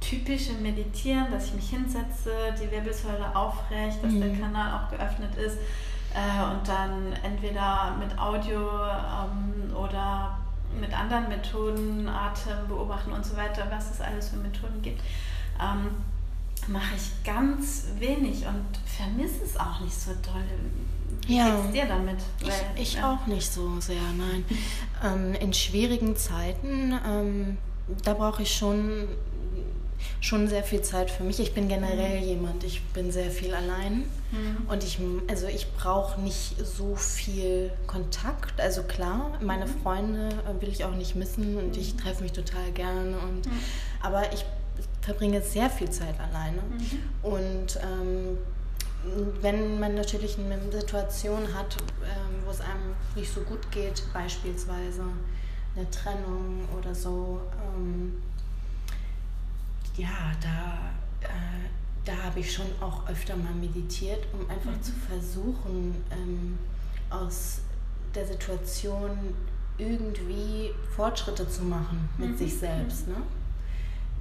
[0.00, 2.30] typische Meditieren, dass ich mich hinsetze,
[2.60, 4.20] die Wirbelsäule aufrecht, dass mhm.
[4.20, 5.56] der Kanal auch geöffnet ist
[6.14, 10.38] äh, und dann entweder mit Audio ähm, oder
[10.78, 15.00] mit anderen Methoden, Atem beobachten und so weiter, was es alles für Methoden gibt.
[15.60, 15.88] Ähm,
[16.68, 20.44] mache ich ganz wenig und vermisse es auch nicht so doll.
[21.26, 21.56] Wie ja.
[21.56, 22.18] geht's dir damit?
[22.40, 23.14] Weil, ich, ich ja.
[23.14, 24.44] auch nicht so sehr, nein.
[25.04, 27.58] ähm, in schwierigen Zeiten, ähm,
[28.04, 29.08] da brauche ich schon,
[30.20, 31.40] schon sehr viel Zeit für mich.
[31.40, 32.26] Ich bin generell mhm.
[32.26, 34.68] jemand, ich bin sehr viel allein mhm.
[34.68, 34.98] und ich,
[35.28, 38.60] also ich brauche nicht so viel Kontakt.
[38.60, 39.82] Also klar, meine mhm.
[39.82, 41.98] Freunde äh, will ich auch nicht missen und ich mhm.
[41.98, 43.60] treffe mich total gerne und, mhm.
[44.00, 44.44] aber ich
[45.06, 46.60] verbringe sehr viel Zeit alleine.
[46.62, 47.30] Mhm.
[47.30, 48.38] Und ähm,
[49.40, 55.04] wenn man natürlich eine Situation hat, ähm, wo es einem nicht so gut geht, beispielsweise
[55.76, 57.40] eine Trennung oder so,
[57.76, 58.20] ähm,
[59.96, 60.90] ja, da,
[61.24, 61.68] äh,
[62.04, 64.82] da habe ich schon auch öfter mal meditiert, um einfach mhm.
[64.82, 66.58] zu versuchen, ähm,
[67.10, 67.60] aus
[68.12, 69.10] der Situation
[69.78, 72.38] irgendwie Fortschritte zu machen mit mhm.
[72.38, 73.06] sich selbst.
[73.06, 73.16] Ne?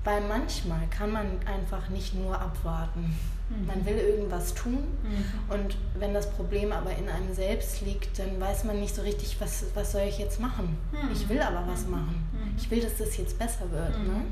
[0.05, 3.17] Weil manchmal kann man einfach nicht nur abwarten.
[3.49, 3.65] Mhm.
[3.67, 5.53] Man will irgendwas tun mhm.
[5.53, 9.35] und wenn das Problem aber in einem selbst liegt, dann weiß man nicht so richtig,
[9.39, 10.77] was, was soll ich jetzt machen.
[10.91, 11.11] Mhm.
[11.11, 11.91] Ich will aber was mhm.
[11.91, 12.27] machen.
[12.31, 12.55] Mhm.
[12.57, 13.97] Ich will, dass das jetzt besser wird.
[13.97, 14.13] Ne?
[14.13, 14.25] Mhm.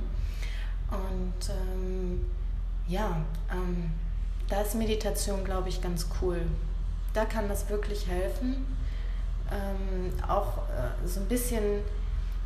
[0.91, 2.25] Und ähm,
[2.87, 3.17] ja,
[3.51, 3.91] ähm,
[4.47, 6.41] da ist Meditation, glaube ich, ganz cool.
[7.13, 8.65] Da kann das wirklich helfen.
[9.51, 11.81] Ähm, auch äh, so ein bisschen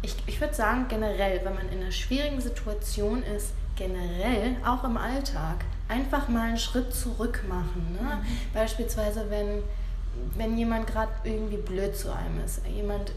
[0.01, 4.97] ich, ich würde sagen, generell, wenn man in einer schwierigen Situation ist, generell, auch im
[4.97, 7.97] Alltag, einfach mal einen Schritt zurück machen.
[7.99, 8.01] Ne?
[8.01, 8.25] Mhm.
[8.53, 9.63] Beispielsweise, wenn,
[10.35, 13.11] wenn jemand gerade irgendwie blöd zu einem ist, jemand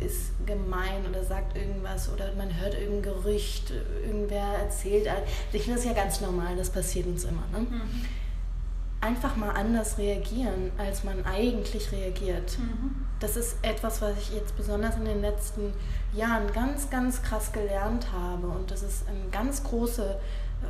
[0.00, 3.72] ist gemein oder sagt irgendwas oder man hört irgendein Gerücht,
[4.04, 5.08] irgendwer erzählt.
[5.52, 7.44] Ich finde das ja ganz normal, das passiert uns immer.
[7.52, 7.60] Ne?
[7.60, 7.80] Mhm.
[9.04, 12.58] Einfach mal anders reagieren, als man eigentlich reagiert.
[12.58, 13.06] Mhm.
[13.20, 15.74] Das ist etwas, was ich jetzt besonders in den letzten
[16.14, 18.46] Jahren ganz, ganz krass gelernt habe.
[18.46, 20.18] Und das ist eine ganz große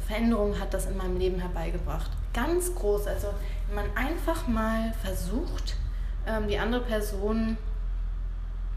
[0.01, 2.11] Veränderung hat das in meinem Leben herbeigebracht.
[2.33, 3.07] Ganz groß.
[3.07, 3.29] Also
[3.68, 5.77] wenn man einfach mal versucht,
[6.27, 7.57] ähm, die andere Person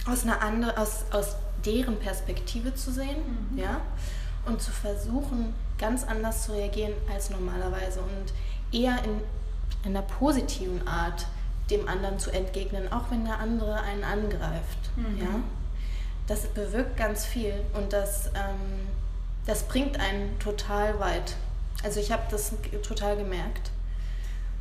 [0.06, 3.58] aus einer andere, aus, aus deren Perspektive zu sehen, mhm.
[3.58, 3.82] ja,
[4.46, 8.34] und zu versuchen, ganz anders zu reagieren als normalerweise und
[8.72, 9.22] eher in,
[9.84, 11.28] in einer positiven Art
[11.70, 15.20] dem anderen zu entgegnen, auch wenn der andere einen angreift, mhm.
[15.20, 15.40] ja
[16.28, 18.88] das bewirkt ganz viel und das, ähm,
[19.46, 21.36] das bringt einen total weit.
[21.84, 22.52] Also ich habe das
[22.86, 23.72] total gemerkt.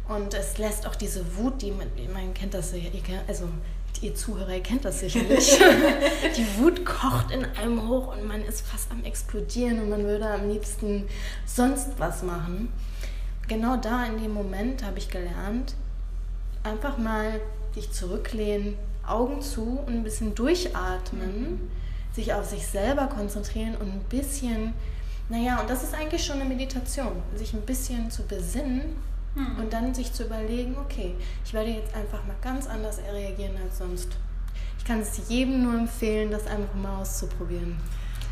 [0.09, 2.73] Und es lässt auch diese Wut, die man, kennt das
[3.27, 3.49] also
[4.01, 5.59] ihr Zuhörer ihr kennt das sicherlich.
[6.37, 10.29] die Wut kocht in einem hoch und man ist fast am explodieren und man würde
[10.29, 11.09] am liebsten
[11.45, 12.73] sonst was machen.
[13.49, 15.75] Genau da in dem Moment habe ich gelernt,
[16.63, 17.41] einfach mal
[17.75, 18.75] dich zurücklehnen,
[19.07, 21.71] Augen zu und ein bisschen durchatmen, mhm.
[22.13, 24.75] sich auf sich selber konzentrieren und ein bisschen,
[25.29, 28.97] naja, und das ist eigentlich schon eine Meditation, sich ein bisschen zu besinnen,
[29.37, 29.59] Mhm.
[29.59, 33.79] Und dann sich zu überlegen, okay, ich werde jetzt einfach mal ganz anders reagieren als
[33.79, 34.09] sonst.
[34.79, 37.77] Ich kann es jedem nur empfehlen, das einfach mal auszuprobieren.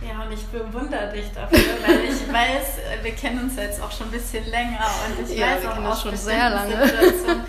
[0.07, 4.09] Ja, und ich bewundere dich dafür, weil ich weiß, wir kennen uns jetzt auch schon
[4.09, 6.93] ein bisschen länger und ich ja, weiß auch aus schon sehr lange.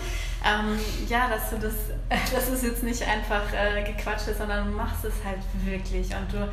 [0.46, 1.74] Ähm, ja, dass du das,
[2.32, 6.32] dass es jetzt nicht einfach äh, gequatscht ist, sondern du machst es halt wirklich und
[6.32, 6.48] du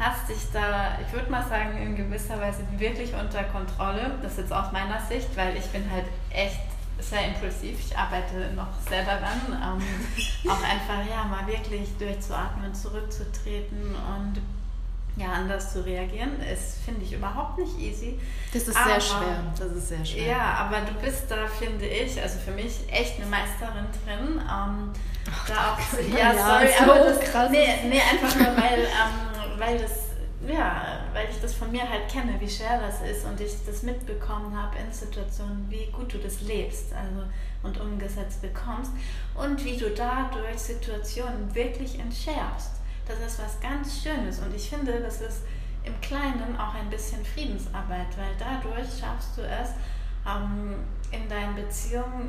[0.00, 4.10] hast dich da, ich würde mal sagen, in gewisser Weise wirklich unter Kontrolle.
[4.20, 6.60] Das ist jetzt aus meiner Sicht, weil ich bin halt echt
[6.98, 7.78] sehr impulsiv.
[7.78, 14.40] Ich arbeite noch sehr daran, ähm, auch einfach ja mal wirklich durchzuatmen, zurückzutreten und
[15.16, 18.18] ja, anders zu reagieren, ist, finde ich, überhaupt nicht easy.
[18.52, 19.52] Das ist aber, sehr schwer.
[19.58, 20.26] Das ist sehr schwer.
[20.26, 24.40] Ja, aber du bist da, finde ich, also für mich echt eine Meisterin drin.
[24.40, 24.92] Ähm,
[25.30, 27.50] Ach, da auch, ja, ja, sorry, so aber das, krass.
[27.50, 29.92] Nee, nee, einfach nur, weil, ähm, weil das,
[30.46, 33.82] ja, weil ich das von mir halt kenne, wie schwer das ist und ich das
[33.82, 37.26] mitbekommen habe in Situationen, wie gut du das lebst also,
[37.62, 38.92] und umgesetzt bekommst
[39.34, 42.75] und wie du dadurch Situationen wirklich entschärfst
[43.06, 45.42] das ist was ganz Schönes und ich finde, das ist
[45.84, 49.70] im Kleinen auch ein bisschen Friedensarbeit, weil dadurch schaffst du es,
[50.26, 50.74] ähm,
[51.12, 52.28] in deinen Beziehungen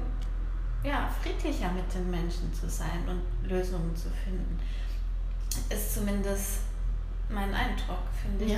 [0.84, 4.60] ja, friedlicher mit den Menschen zu sein und Lösungen zu finden.
[5.70, 6.60] Ist zumindest
[7.30, 8.52] mein Eindruck, finde ich.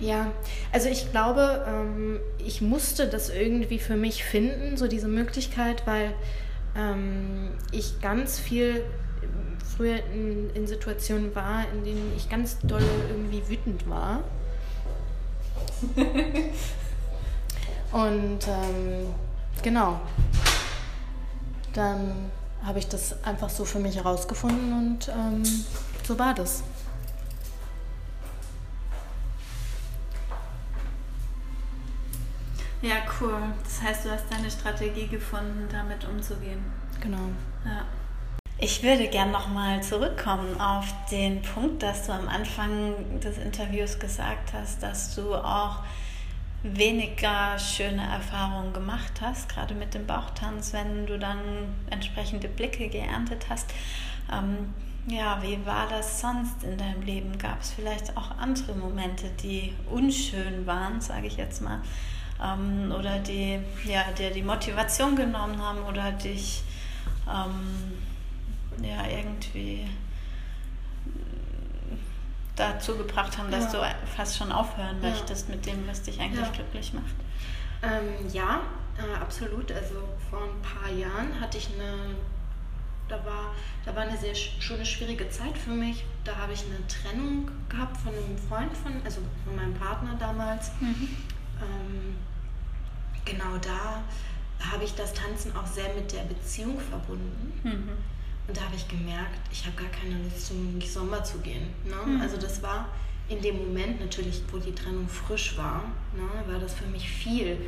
[0.00, 0.14] Ja.
[0.24, 0.32] ja,
[0.72, 6.12] also ich glaube, ähm, ich musste das irgendwie für mich finden, so diese Möglichkeit, weil
[6.76, 8.84] ähm, ich ganz viel
[9.76, 14.20] früher in, in Situationen war, in denen ich ganz doll irgendwie wütend war.
[17.92, 19.14] Und ähm,
[19.62, 20.00] genau,
[21.72, 22.30] dann
[22.64, 25.44] habe ich das einfach so für mich herausgefunden und ähm,
[26.02, 26.64] so war das.
[32.82, 33.34] Ja, cool.
[33.64, 36.64] Das heißt, du hast deine Strategie gefunden, damit umzugehen.
[37.00, 37.30] Genau.
[37.64, 37.84] Ja.
[38.58, 44.54] Ich würde gern nochmal zurückkommen auf den Punkt, dass du am Anfang des Interviews gesagt
[44.54, 45.80] hast, dass du auch
[46.62, 51.38] weniger schöne Erfahrungen gemacht hast, gerade mit dem Bauchtanz, wenn du dann
[51.90, 53.70] entsprechende Blicke geerntet hast.
[54.32, 54.72] Ähm,
[55.06, 57.36] ja, wie war das sonst in deinem Leben?
[57.36, 61.82] Gab es vielleicht auch andere Momente, die unschön waren, sage ich jetzt mal,
[62.42, 66.62] ähm, oder die ja, dir die Motivation genommen haben oder dich
[67.28, 67.92] ähm,
[68.82, 69.88] ja irgendwie
[72.56, 73.80] dazu gebracht haben, dass ja.
[73.80, 75.10] du fast schon aufhören ja.
[75.10, 76.52] möchtest mit dem, was dich eigentlich ja.
[76.52, 77.14] glücklich macht?
[77.82, 78.60] Ähm, ja,
[78.98, 79.70] äh, absolut.
[79.70, 79.94] Also
[80.30, 82.16] vor ein paar Jahren hatte ich eine,
[83.08, 86.04] da war, da war eine sehr schon eine schwierige Zeit für mich.
[86.24, 90.70] Da habe ich eine Trennung gehabt von einem Freund von, also von meinem Partner damals.
[90.80, 91.08] Mhm.
[91.60, 92.16] Ähm,
[93.24, 94.02] genau da
[94.72, 97.52] habe ich das Tanzen auch sehr mit der Beziehung verbunden.
[97.62, 98.15] Mhm.
[98.48, 101.68] Und da habe ich gemerkt, ich habe gar keine Lust zum Sommer zu gehen.
[101.84, 101.96] Ne?
[102.04, 102.20] Mhm.
[102.20, 102.86] Also das war
[103.28, 105.82] in dem Moment natürlich, wo die Trennung frisch war,
[106.16, 107.58] ne, war das für mich viel,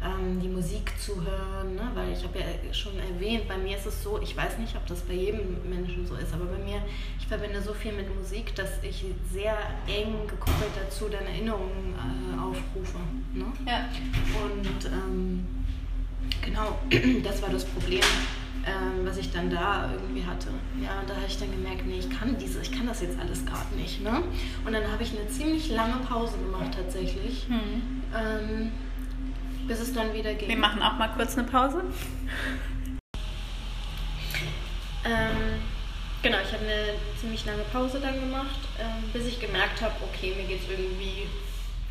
[0.00, 1.90] ähm, die Musik zu hören, ne?
[1.94, 4.86] weil ich habe ja schon erwähnt, bei mir ist es so, ich weiß nicht, ob
[4.86, 6.80] das bei jedem Menschen so ist, aber bei mir,
[7.18, 12.40] ich verbinde so viel mit Musik, dass ich sehr eng gekoppelt dazu dann Erinnerungen äh,
[12.40, 12.98] aufrufe.
[13.34, 13.46] Ne?
[13.66, 13.88] Ja.
[14.44, 15.46] Und ähm,
[16.42, 16.78] genau,
[17.24, 18.04] das war das Problem
[18.66, 20.48] ähm, was ich dann da irgendwie hatte.
[20.82, 23.44] Ja, da habe ich dann gemerkt, nee, ich kann diese, ich kann das jetzt alles
[23.44, 24.02] gerade nicht.
[24.02, 24.22] Ne?
[24.64, 27.48] Und dann habe ich eine ziemlich lange Pause gemacht tatsächlich.
[27.48, 28.02] Mhm.
[28.14, 28.72] Ähm,
[29.66, 30.48] bis es dann wieder ging.
[30.48, 31.82] Wir machen auch mal kurz eine Pause.
[35.04, 35.60] Ähm,
[36.22, 40.34] genau, ich habe eine ziemlich lange Pause dann gemacht, ähm, bis ich gemerkt habe, okay,
[40.36, 41.26] mir geht es irgendwie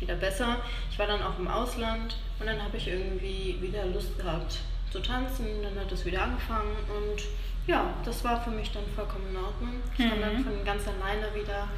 [0.00, 0.58] wieder besser.
[0.90, 4.58] Ich war dann auch im Ausland und dann habe ich irgendwie wieder Lust gehabt,
[4.90, 7.22] zu tanzen, dann hat es wieder angefangen und
[7.66, 9.74] ja, das war für mich dann vollkommen in Ordnung.
[9.92, 10.10] Ich mhm.
[10.10, 11.68] kam dann von ganz alleine wieder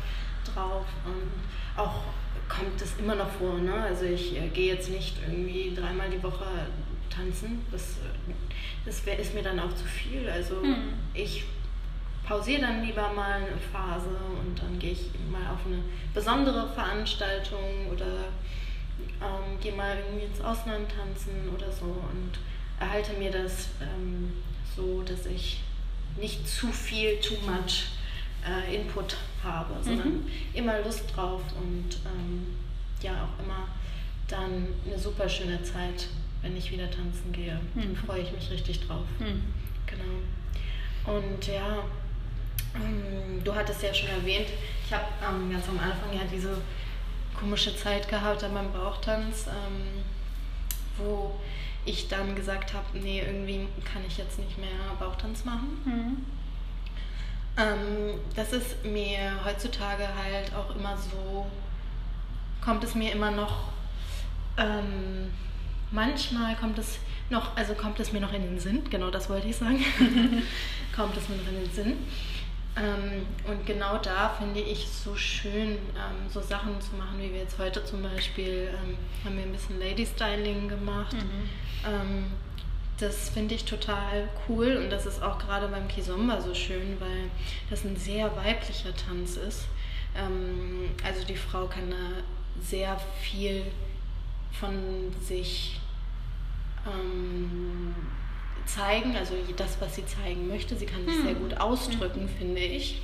[0.45, 2.03] drauf und auch
[2.49, 3.59] kommt es immer noch vor.
[3.59, 3.73] Ne?
[3.73, 6.47] Also ich äh, gehe jetzt nicht irgendwie dreimal die Woche
[7.09, 7.65] tanzen.
[7.73, 7.97] Das,
[8.85, 10.29] das wär, ist mir dann auch zu viel.
[10.29, 10.95] Also mhm.
[11.13, 11.45] ich
[12.25, 15.83] pausiere dann lieber mal eine Phase und dann gehe ich mal auf eine
[16.15, 18.27] besondere Veranstaltung oder
[19.21, 22.39] ähm, gehe mal irgendwie ins Ausland tanzen oder so und
[22.81, 24.33] erhalte mir das ähm,
[24.75, 25.61] so, dass ich
[26.19, 27.87] nicht zu viel, too much
[28.45, 30.31] äh, Input habe, sondern mhm.
[30.55, 32.47] immer Lust drauf und ähm,
[33.03, 33.69] ja auch immer
[34.29, 36.09] dann eine super schöne Zeit,
[36.43, 37.61] wenn ich wieder tanzen gehe.
[37.75, 37.81] Mhm.
[37.83, 39.05] Dann freue ich mich richtig drauf.
[39.19, 39.43] Mhm.
[39.87, 41.19] Genau.
[41.19, 41.85] Und ja,
[42.75, 44.47] ähm, du hattest ja schon erwähnt,
[44.87, 46.57] ich habe ähm, ganz am Anfang ja diese
[47.39, 50.05] komische Zeit gehabt an meinem Bauchtanz, ähm,
[50.99, 51.35] wo
[51.85, 55.81] ich dann gesagt habe, nee, irgendwie kann ich jetzt nicht mehr Bauchtanz machen.
[55.85, 56.17] Mhm.
[57.57, 61.47] Ähm, das ist mir heutzutage halt auch immer so,
[62.61, 63.69] kommt es mir immer noch,
[64.57, 65.31] ähm,
[65.91, 66.99] manchmal kommt es
[67.31, 69.79] noch, also kommt es mir noch in den Sinn, genau das wollte ich sagen,
[70.95, 71.97] kommt es mir noch in den Sinn.
[72.81, 77.41] Ähm, und genau da finde ich so schön, ähm, so Sachen zu machen, wie wir
[77.41, 81.13] jetzt heute zum Beispiel, ähm, haben wir ein bisschen Lady Styling gemacht.
[81.13, 81.49] Mhm.
[81.87, 82.27] Ähm,
[82.99, 87.31] das finde ich total cool und das ist auch gerade beim Kizomba so schön, weil
[87.69, 89.67] das ein sehr weiblicher Tanz ist.
[90.17, 92.23] Ähm, also die Frau kann da
[92.63, 93.63] sehr viel
[94.53, 95.81] von sich
[96.87, 97.95] ähm,
[98.67, 100.77] zeigen, also das, was sie zeigen möchte.
[100.77, 101.23] Sie kann sich hm.
[101.25, 102.29] sehr gut ausdrücken, hm.
[102.39, 103.01] finde ich.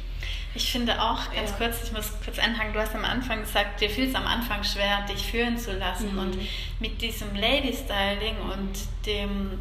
[0.55, 1.57] Ich finde auch, ganz ja.
[1.59, 4.65] kurz, ich muss kurz anfangen, du hast am Anfang gesagt, dir fiel es am Anfang
[4.65, 6.15] schwer, dich führen zu lassen.
[6.15, 6.19] Mhm.
[6.19, 6.39] Und
[6.81, 8.73] mit diesem Lady Styling und
[9.05, 9.59] dem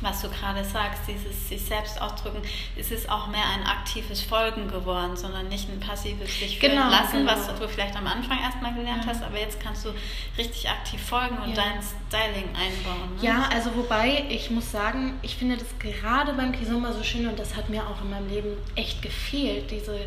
[0.00, 2.42] was du gerade sagst, dieses sich selbst ausdrücken,
[2.76, 7.18] ist es auch mehr ein aktives Folgen geworden, sondern nicht ein passives sich genau, lassen,
[7.18, 7.32] genau.
[7.32, 9.10] was du vielleicht am Anfang erstmal gelernt ja.
[9.10, 9.90] hast, aber jetzt kannst du
[10.36, 11.56] richtig aktiv folgen und ja.
[11.56, 13.16] dein Styling einbauen.
[13.16, 13.22] Ne?
[13.26, 17.38] Ja, also wobei ich muss sagen, ich finde das gerade beim Kizomba so schön und
[17.38, 19.98] das hat mir auch in meinem Leben echt gefehlt, diese,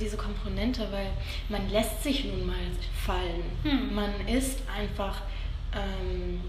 [0.00, 1.10] diese Komponente, weil
[1.48, 2.54] man lässt sich nun mal
[3.04, 3.44] fallen.
[3.62, 3.94] Hm.
[3.94, 5.22] Man ist einfach
[5.74, 6.40] ähm,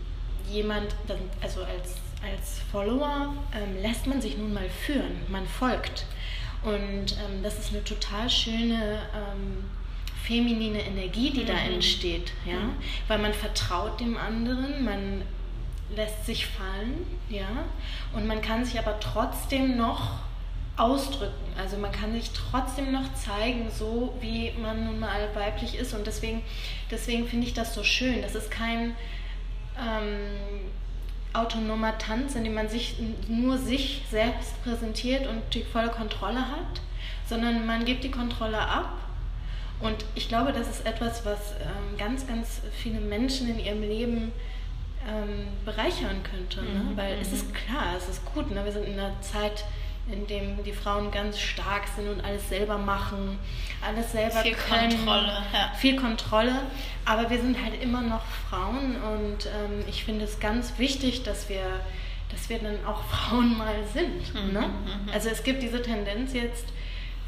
[0.49, 0.95] jemand,
[1.41, 6.05] also als als Follower ähm, lässt man sich nun mal führen, man folgt.
[6.63, 9.63] Und ähm, das ist eine total schöne ähm,
[10.23, 11.47] feminine Energie, die mhm.
[11.47, 12.59] da entsteht, ja?
[12.59, 12.73] Mhm.
[13.07, 15.21] weil man vertraut dem anderen, man
[15.95, 17.47] lässt sich fallen, ja,
[18.13, 20.19] und man kann sich aber trotzdem noch
[20.77, 21.53] ausdrücken.
[21.57, 25.93] Also man kann sich trotzdem noch zeigen, so wie man nun mal weiblich ist.
[25.93, 26.41] Und deswegen,
[26.91, 28.21] deswegen finde ich das so schön.
[28.21, 28.95] Das ist kein
[29.79, 30.71] ähm,
[31.35, 32.95] autonomer Tanz, in dem man sich
[33.27, 36.81] nur sich selbst präsentiert und die volle Kontrolle hat,
[37.27, 38.93] sondern man gibt die Kontrolle ab.
[39.79, 44.31] Und ich glaube, das ist etwas, was ähm, ganz, ganz viele Menschen in ihrem Leben
[45.07, 46.63] ähm, bereichern könnte.
[46.63, 46.79] Ne?
[46.79, 46.97] Mhm.
[46.97, 47.53] Weil es ist mhm.
[47.53, 48.51] klar, es ist gut.
[48.51, 48.63] Ne?
[48.63, 49.65] Wir sind in einer Zeit,
[50.07, 53.39] in dem die Frauen ganz stark sind und alles selber machen,
[53.85, 54.89] alles selber viel können.
[54.91, 55.71] Kontrolle, ja.
[55.77, 56.61] Viel Kontrolle.
[57.05, 61.49] Aber wir sind halt immer noch Frauen und ähm, ich finde es ganz wichtig, dass
[61.49, 61.79] wir,
[62.29, 64.33] dass wir dann auch Frauen mal sind.
[64.33, 64.61] Mhm, ne?
[64.61, 65.09] Mhm.
[65.11, 66.65] Also es gibt diese Tendenz jetzt,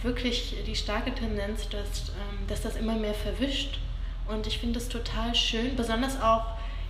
[0.04, 3.80] wirklich die starke Tendenz, dass, ähm, dass das immer mehr verwischt.
[4.28, 6.46] Und ich finde es total schön, besonders auch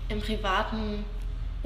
[0.09, 1.05] im privaten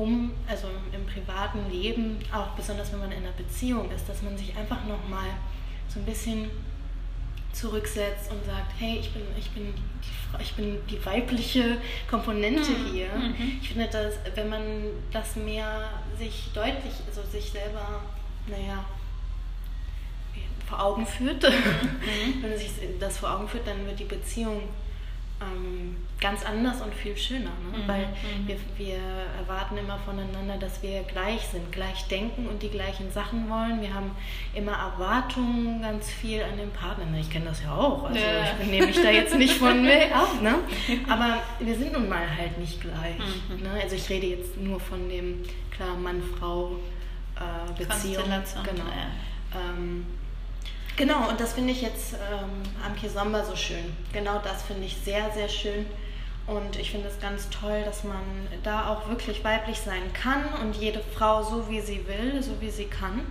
[0.01, 4.37] um, also im privaten Leben, auch besonders wenn man in einer Beziehung ist, dass man
[4.37, 5.29] sich einfach nochmal
[5.87, 6.49] so ein bisschen
[7.53, 11.77] zurücksetzt und sagt, hey, ich bin, ich bin, die, ich bin die weibliche
[12.09, 12.93] Komponente mhm.
[12.93, 13.07] hier.
[13.15, 13.59] Mhm.
[13.61, 14.61] Ich finde, dass wenn man
[15.11, 18.01] das mehr sich deutlich, also sich selber,
[18.47, 18.83] naja,
[20.67, 22.41] vor Augen führt, mhm.
[22.41, 24.63] wenn man sich das vor Augen führt, dann wird die Beziehung
[25.41, 27.53] ähm, ganz anders und viel schöner.
[27.71, 27.79] Ne?
[27.79, 27.87] Mhm.
[27.87, 28.47] Weil mhm.
[28.47, 28.99] wir, wir
[29.39, 33.81] erwarten immer voneinander, dass wir gleich sind, gleich denken und die gleichen Sachen wollen.
[33.81, 34.11] Wir haben
[34.53, 37.05] immer Erwartungen ganz viel an den Partner.
[37.19, 38.03] Ich kenne das ja auch.
[38.03, 38.55] Also ja.
[38.61, 40.41] ich nehme mich da jetzt nicht von mir ab.
[40.41, 40.55] Ne?
[41.09, 43.17] Aber wir sind nun mal halt nicht gleich.
[43.49, 43.63] Mhm.
[43.63, 43.71] Ne?
[43.81, 48.25] Also ich rede jetzt nur von dem, klar, Mann-Frau-Beziehung.
[48.25, 48.85] Äh, genau.
[48.85, 49.07] Ja.
[49.53, 50.05] Ähm,
[50.97, 53.95] Genau, und das finde ich jetzt ähm, am Kisamba so schön.
[54.13, 55.85] Genau das finde ich sehr, sehr schön.
[56.47, 58.21] Und ich finde es ganz toll, dass man
[58.63, 62.69] da auch wirklich weiblich sein kann und jede Frau so, wie sie will, so wie
[62.69, 63.21] sie kann.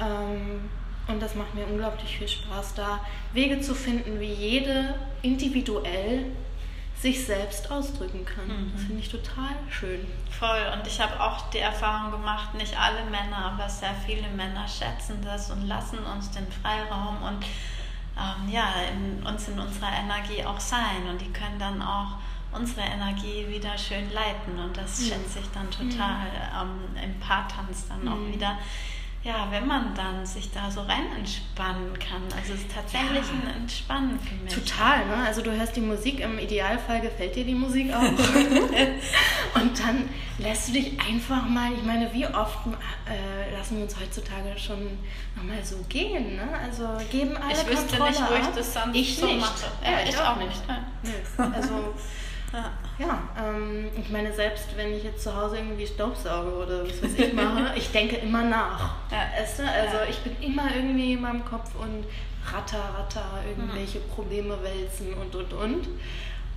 [0.00, 0.68] Ähm,
[1.08, 3.00] und das macht mir unglaublich viel Spaß, da
[3.32, 6.26] Wege zu finden, wie jede individuell
[7.02, 8.46] sich selbst ausdrücken kann.
[8.46, 8.72] Mhm.
[8.72, 10.06] Das finde ich total schön.
[10.30, 10.72] Voll.
[10.72, 15.18] Und ich habe auch die Erfahrung gemacht, nicht alle Männer, aber sehr viele Männer schätzen
[15.22, 17.44] das und lassen uns den Freiraum und
[18.16, 21.08] ähm, ja, in, uns in unserer Energie auch sein.
[21.10, 22.18] Und die können dann auch
[22.52, 24.56] unsere Energie wieder schön leiten.
[24.62, 25.04] Und das mhm.
[25.06, 26.26] schätze ich dann total
[26.62, 26.94] mhm.
[26.96, 28.32] ähm, im Paartanz dann auch mhm.
[28.32, 28.58] wieder
[29.24, 32.22] ja, wenn man dann sich da so rein entspannen kann.
[32.36, 33.50] Also es ist tatsächlich ja.
[33.50, 34.52] ein Entspannen für mich.
[34.52, 35.24] Total, ne?
[35.24, 38.02] Also du hörst die Musik, im Idealfall gefällt dir die Musik auch.
[38.02, 40.08] und dann
[40.38, 42.66] lässt du dich einfach mal, ich meine, wie oft
[43.06, 44.98] äh, lassen wir uns heutzutage schon
[45.36, 46.48] nochmal so gehen, ne?
[46.64, 49.40] Also geben alle Ich wüsste Kontrolle nicht, wo ich das sonst ich so nicht.
[49.40, 49.66] mache.
[49.84, 50.68] Ja, ja ich, ich, auch nicht.
[51.04, 51.54] nicht.
[51.54, 51.94] Also
[52.52, 57.02] ja, ja ähm, ich meine, selbst wenn ich jetzt zu Hause irgendwie Staubsauge oder was
[57.02, 58.94] weiß ich mache, ich denke immer nach.
[59.10, 59.28] Ja.
[59.38, 59.62] Weißt du?
[59.64, 60.04] Also ja.
[60.08, 62.04] ich bin immer irgendwie in meinem Kopf und
[62.52, 64.08] ratter, ratter, irgendwelche mhm.
[64.08, 65.88] Probleme wälzen und und und.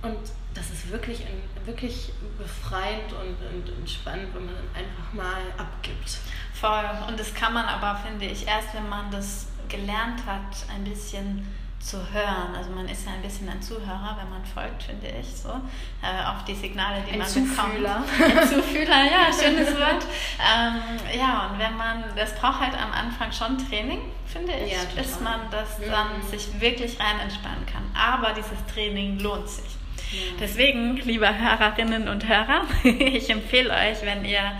[0.02, 0.18] Und
[0.54, 1.26] das ist wirklich,
[1.64, 6.18] wirklich befreiend und, und entspannend, wenn man einfach mal abgibt.
[6.54, 6.84] Voll.
[7.08, 11.46] Und das kann man aber, finde ich, erst wenn man das gelernt hat, ein bisschen
[11.86, 12.54] zu hören.
[12.56, 16.26] Also man ist ja ein bisschen ein Zuhörer, wenn man folgt, finde ich so, äh,
[16.26, 18.02] auf die Signale, die ein man Zufühler.
[18.18, 18.38] bekommt.
[18.38, 20.04] Ein Zufühler, ja, schönes Wort.
[20.40, 24.78] Ähm, ja, und wenn man, das braucht halt am Anfang schon Training, finde ich, ja,
[24.96, 26.22] bis man das dann mhm.
[26.28, 27.84] sich wirklich rein entspannen kann.
[27.94, 29.64] Aber dieses Training lohnt sich.
[30.10, 30.36] Ja.
[30.40, 34.52] Deswegen, liebe Hörerinnen und Hörer, ich empfehle euch, wenn ihr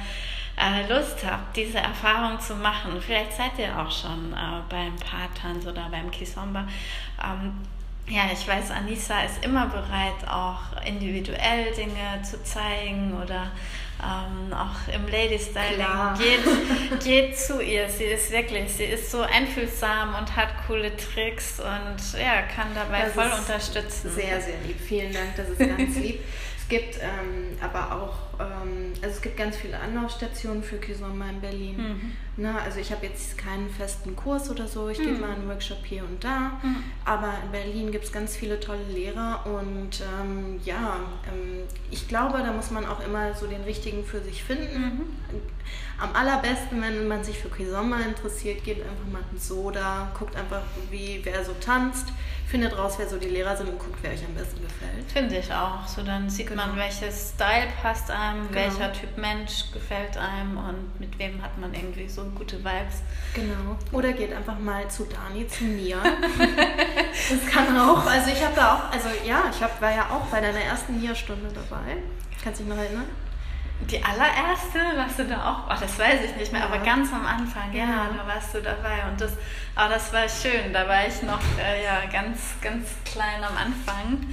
[0.56, 5.66] äh, Lust habt, diese Erfahrung zu machen, vielleicht seid ihr auch schon äh, beim Paartanz
[5.66, 6.66] oder beim Kisomba,
[7.22, 7.52] ähm,
[8.08, 13.50] ja, ich weiß, Anissa ist immer bereit, auch individuell Dinge zu zeigen oder
[14.00, 15.84] ähm, auch im Lady Styling.
[16.16, 17.88] Geht, geht zu ihr.
[17.88, 23.06] Sie ist wirklich, sie ist so einfühlsam und hat coole Tricks und ja, kann dabei
[23.06, 24.10] das voll unterstützen.
[24.10, 24.78] Sehr, sehr lieb.
[24.80, 26.20] Vielen Dank, das ist ganz lieb.
[26.58, 31.40] Es gibt ähm, aber auch, ähm, also es gibt ganz viele Anlaufstationen für Kisoma in
[31.40, 31.76] Berlin.
[31.76, 32.12] Mhm.
[32.38, 35.04] Na, also ich habe jetzt keinen festen Kurs oder so, ich mhm.
[35.04, 36.84] gebe mal einen Workshop hier und da, mhm.
[37.04, 41.00] aber in Berlin gibt es ganz viele tolle Lehrer und ähm, ja,
[41.32, 44.82] ähm, ich glaube, da muss man auch immer so den richtigen für sich finden.
[44.82, 45.02] Mhm.
[45.98, 50.62] Am allerbesten, wenn man sich für Kisoma interessiert, geht einfach mal ins Soda, guckt einfach,
[50.90, 52.12] wie wer so tanzt
[52.46, 55.10] findet raus, wer so die Lehrer sind und guckt, wer euch am besten gefällt.
[55.12, 55.86] Finde ich auch.
[55.86, 56.66] So dann sieht genau.
[56.66, 58.54] man, welches Style passt einem, genau.
[58.54, 63.02] welcher Typ Mensch gefällt einem und mit wem hat man irgendwie so gute Vibes.
[63.34, 63.76] Genau.
[63.92, 65.96] Oder geht einfach mal zu Dani, zu mir.
[67.30, 68.04] das kann auch.
[68.06, 71.00] Also ich habe da auch, also ja, ich hab, war ja auch bei deiner ersten
[71.00, 71.96] Nia-Stunde dabei.
[72.42, 73.06] Kannst du dich noch erinnern?
[73.80, 76.66] Die allererste warst du da auch, oh, das weiß ich nicht mehr, ja.
[76.66, 79.32] aber ganz am Anfang, ja, ja, da warst du dabei und das,
[79.76, 84.26] oh, das war schön, da war ich noch äh, ja, ganz, ganz klein am Anfang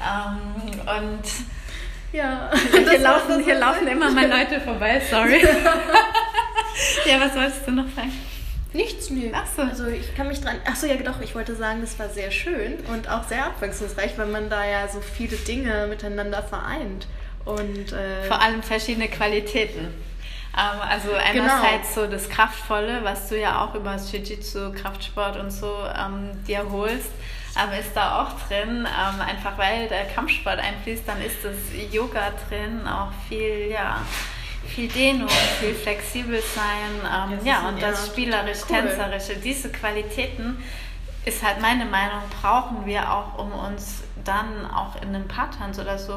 [0.00, 1.24] ähm, und
[2.16, 5.42] ja, hier, laufen, hier laufen immer mal Leute vorbei, sorry.
[7.06, 8.12] ja, was wolltest du noch sagen?
[8.72, 9.30] Nichts, nö.
[9.32, 9.62] Ach so.
[9.62, 10.56] Also ich kann mich dran.
[10.66, 14.18] Ach so, ja doch, ich wollte sagen, das war sehr schön und auch sehr abwechslungsreich,
[14.18, 17.06] weil man da ja so viele Dinge miteinander vereint.
[17.44, 19.94] Und, äh, Vor allem verschiedene Qualitäten.
[20.56, 22.06] Ähm, also einerseits genau.
[22.06, 26.64] so das Kraftvolle, was du ja auch über das Jiu-Jitsu, Kraftsport und so ähm, dir
[26.70, 27.10] holst,
[27.54, 28.86] aber ist da auch drin.
[28.86, 31.56] Ähm, einfach weil der Kampfsport einfließt, dann ist das
[31.92, 34.00] Yoga drin, auch viel, ja,
[34.66, 35.28] viel Dehnung,
[35.60, 39.34] viel flexibel sein, ähm, ja, und das spielerisch-tänzerische.
[39.34, 39.40] Cool.
[39.42, 40.62] Diese Qualitäten
[41.26, 45.98] ist halt meine Meinung, brauchen wir auch, um uns dann auch in einem Paartanz oder
[45.98, 46.14] so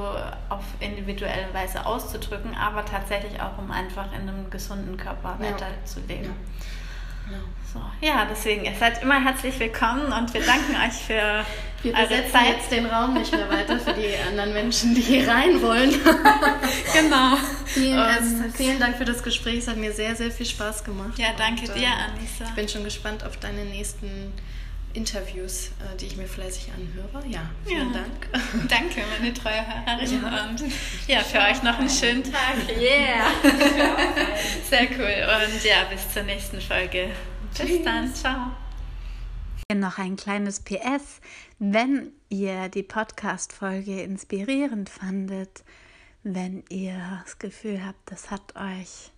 [0.49, 5.51] auf individuelle Weise auszudrücken, aber tatsächlich auch, um einfach in einem gesunden Körper ja.
[5.51, 6.25] weiterzuleben.
[6.25, 6.31] Ja.
[7.31, 7.37] Ja.
[7.71, 11.45] So, ja, deswegen, ihr seid immer herzlich willkommen und wir danken euch für
[11.83, 12.47] wir besetzen Zeit.
[12.47, 15.91] jetzt den Raum nicht mehr weiter für die anderen Menschen, die hier rein wollen.
[16.93, 17.37] genau.
[17.67, 21.19] Vielen, ähm, vielen Dank für das Gespräch, es hat mir sehr, sehr viel Spaß gemacht.
[21.19, 22.45] Ja, danke und, dir, ähm, Anissa.
[22.45, 24.33] Ich bin schon gespannt auf deine nächsten
[24.93, 27.25] Interviews, äh, die ich mir fleißig anhöre.
[27.27, 27.99] Ja, vielen ja.
[27.99, 28.67] Dank.
[28.69, 30.21] Danke, meine treue Hörerin.
[30.23, 30.45] Ja.
[30.45, 30.63] Und
[31.07, 32.55] ja, für euch noch einen schönen Tag.
[32.79, 33.31] Yeah.
[34.69, 35.51] Sehr cool.
[35.51, 37.09] Und ja, bis zur nächsten Folge.
[37.57, 38.13] Bis dann.
[38.13, 38.51] Ciao.
[39.73, 41.19] Noch ein kleines PS.
[41.59, 45.63] Wenn ihr die Podcast-Folge inspirierend fandet,
[46.23, 49.11] wenn ihr das Gefühl habt, das hat euch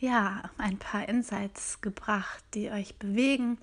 [0.00, 3.58] ja ein paar Insights gebracht, die euch bewegen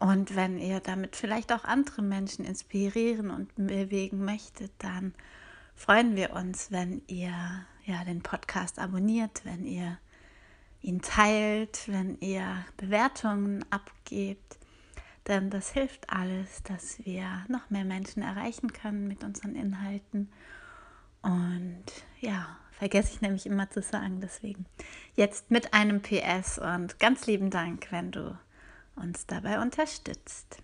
[0.00, 5.12] und wenn ihr damit vielleicht auch andere Menschen inspirieren und bewegen möchtet, dann
[5.74, 7.32] freuen wir uns, wenn ihr
[7.84, 9.98] ja den Podcast abonniert, wenn ihr
[10.82, 14.58] ihn teilt, wenn ihr Bewertungen abgebt.
[15.26, 20.30] Denn das hilft alles, dass wir noch mehr Menschen erreichen können mit unseren Inhalten.
[21.22, 21.84] Und
[22.20, 24.66] ja, vergesse ich nämlich immer zu sagen, deswegen
[25.16, 28.38] jetzt mit einem PS und ganz lieben Dank, wenn du
[29.00, 30.62] uns dabei unterstützt.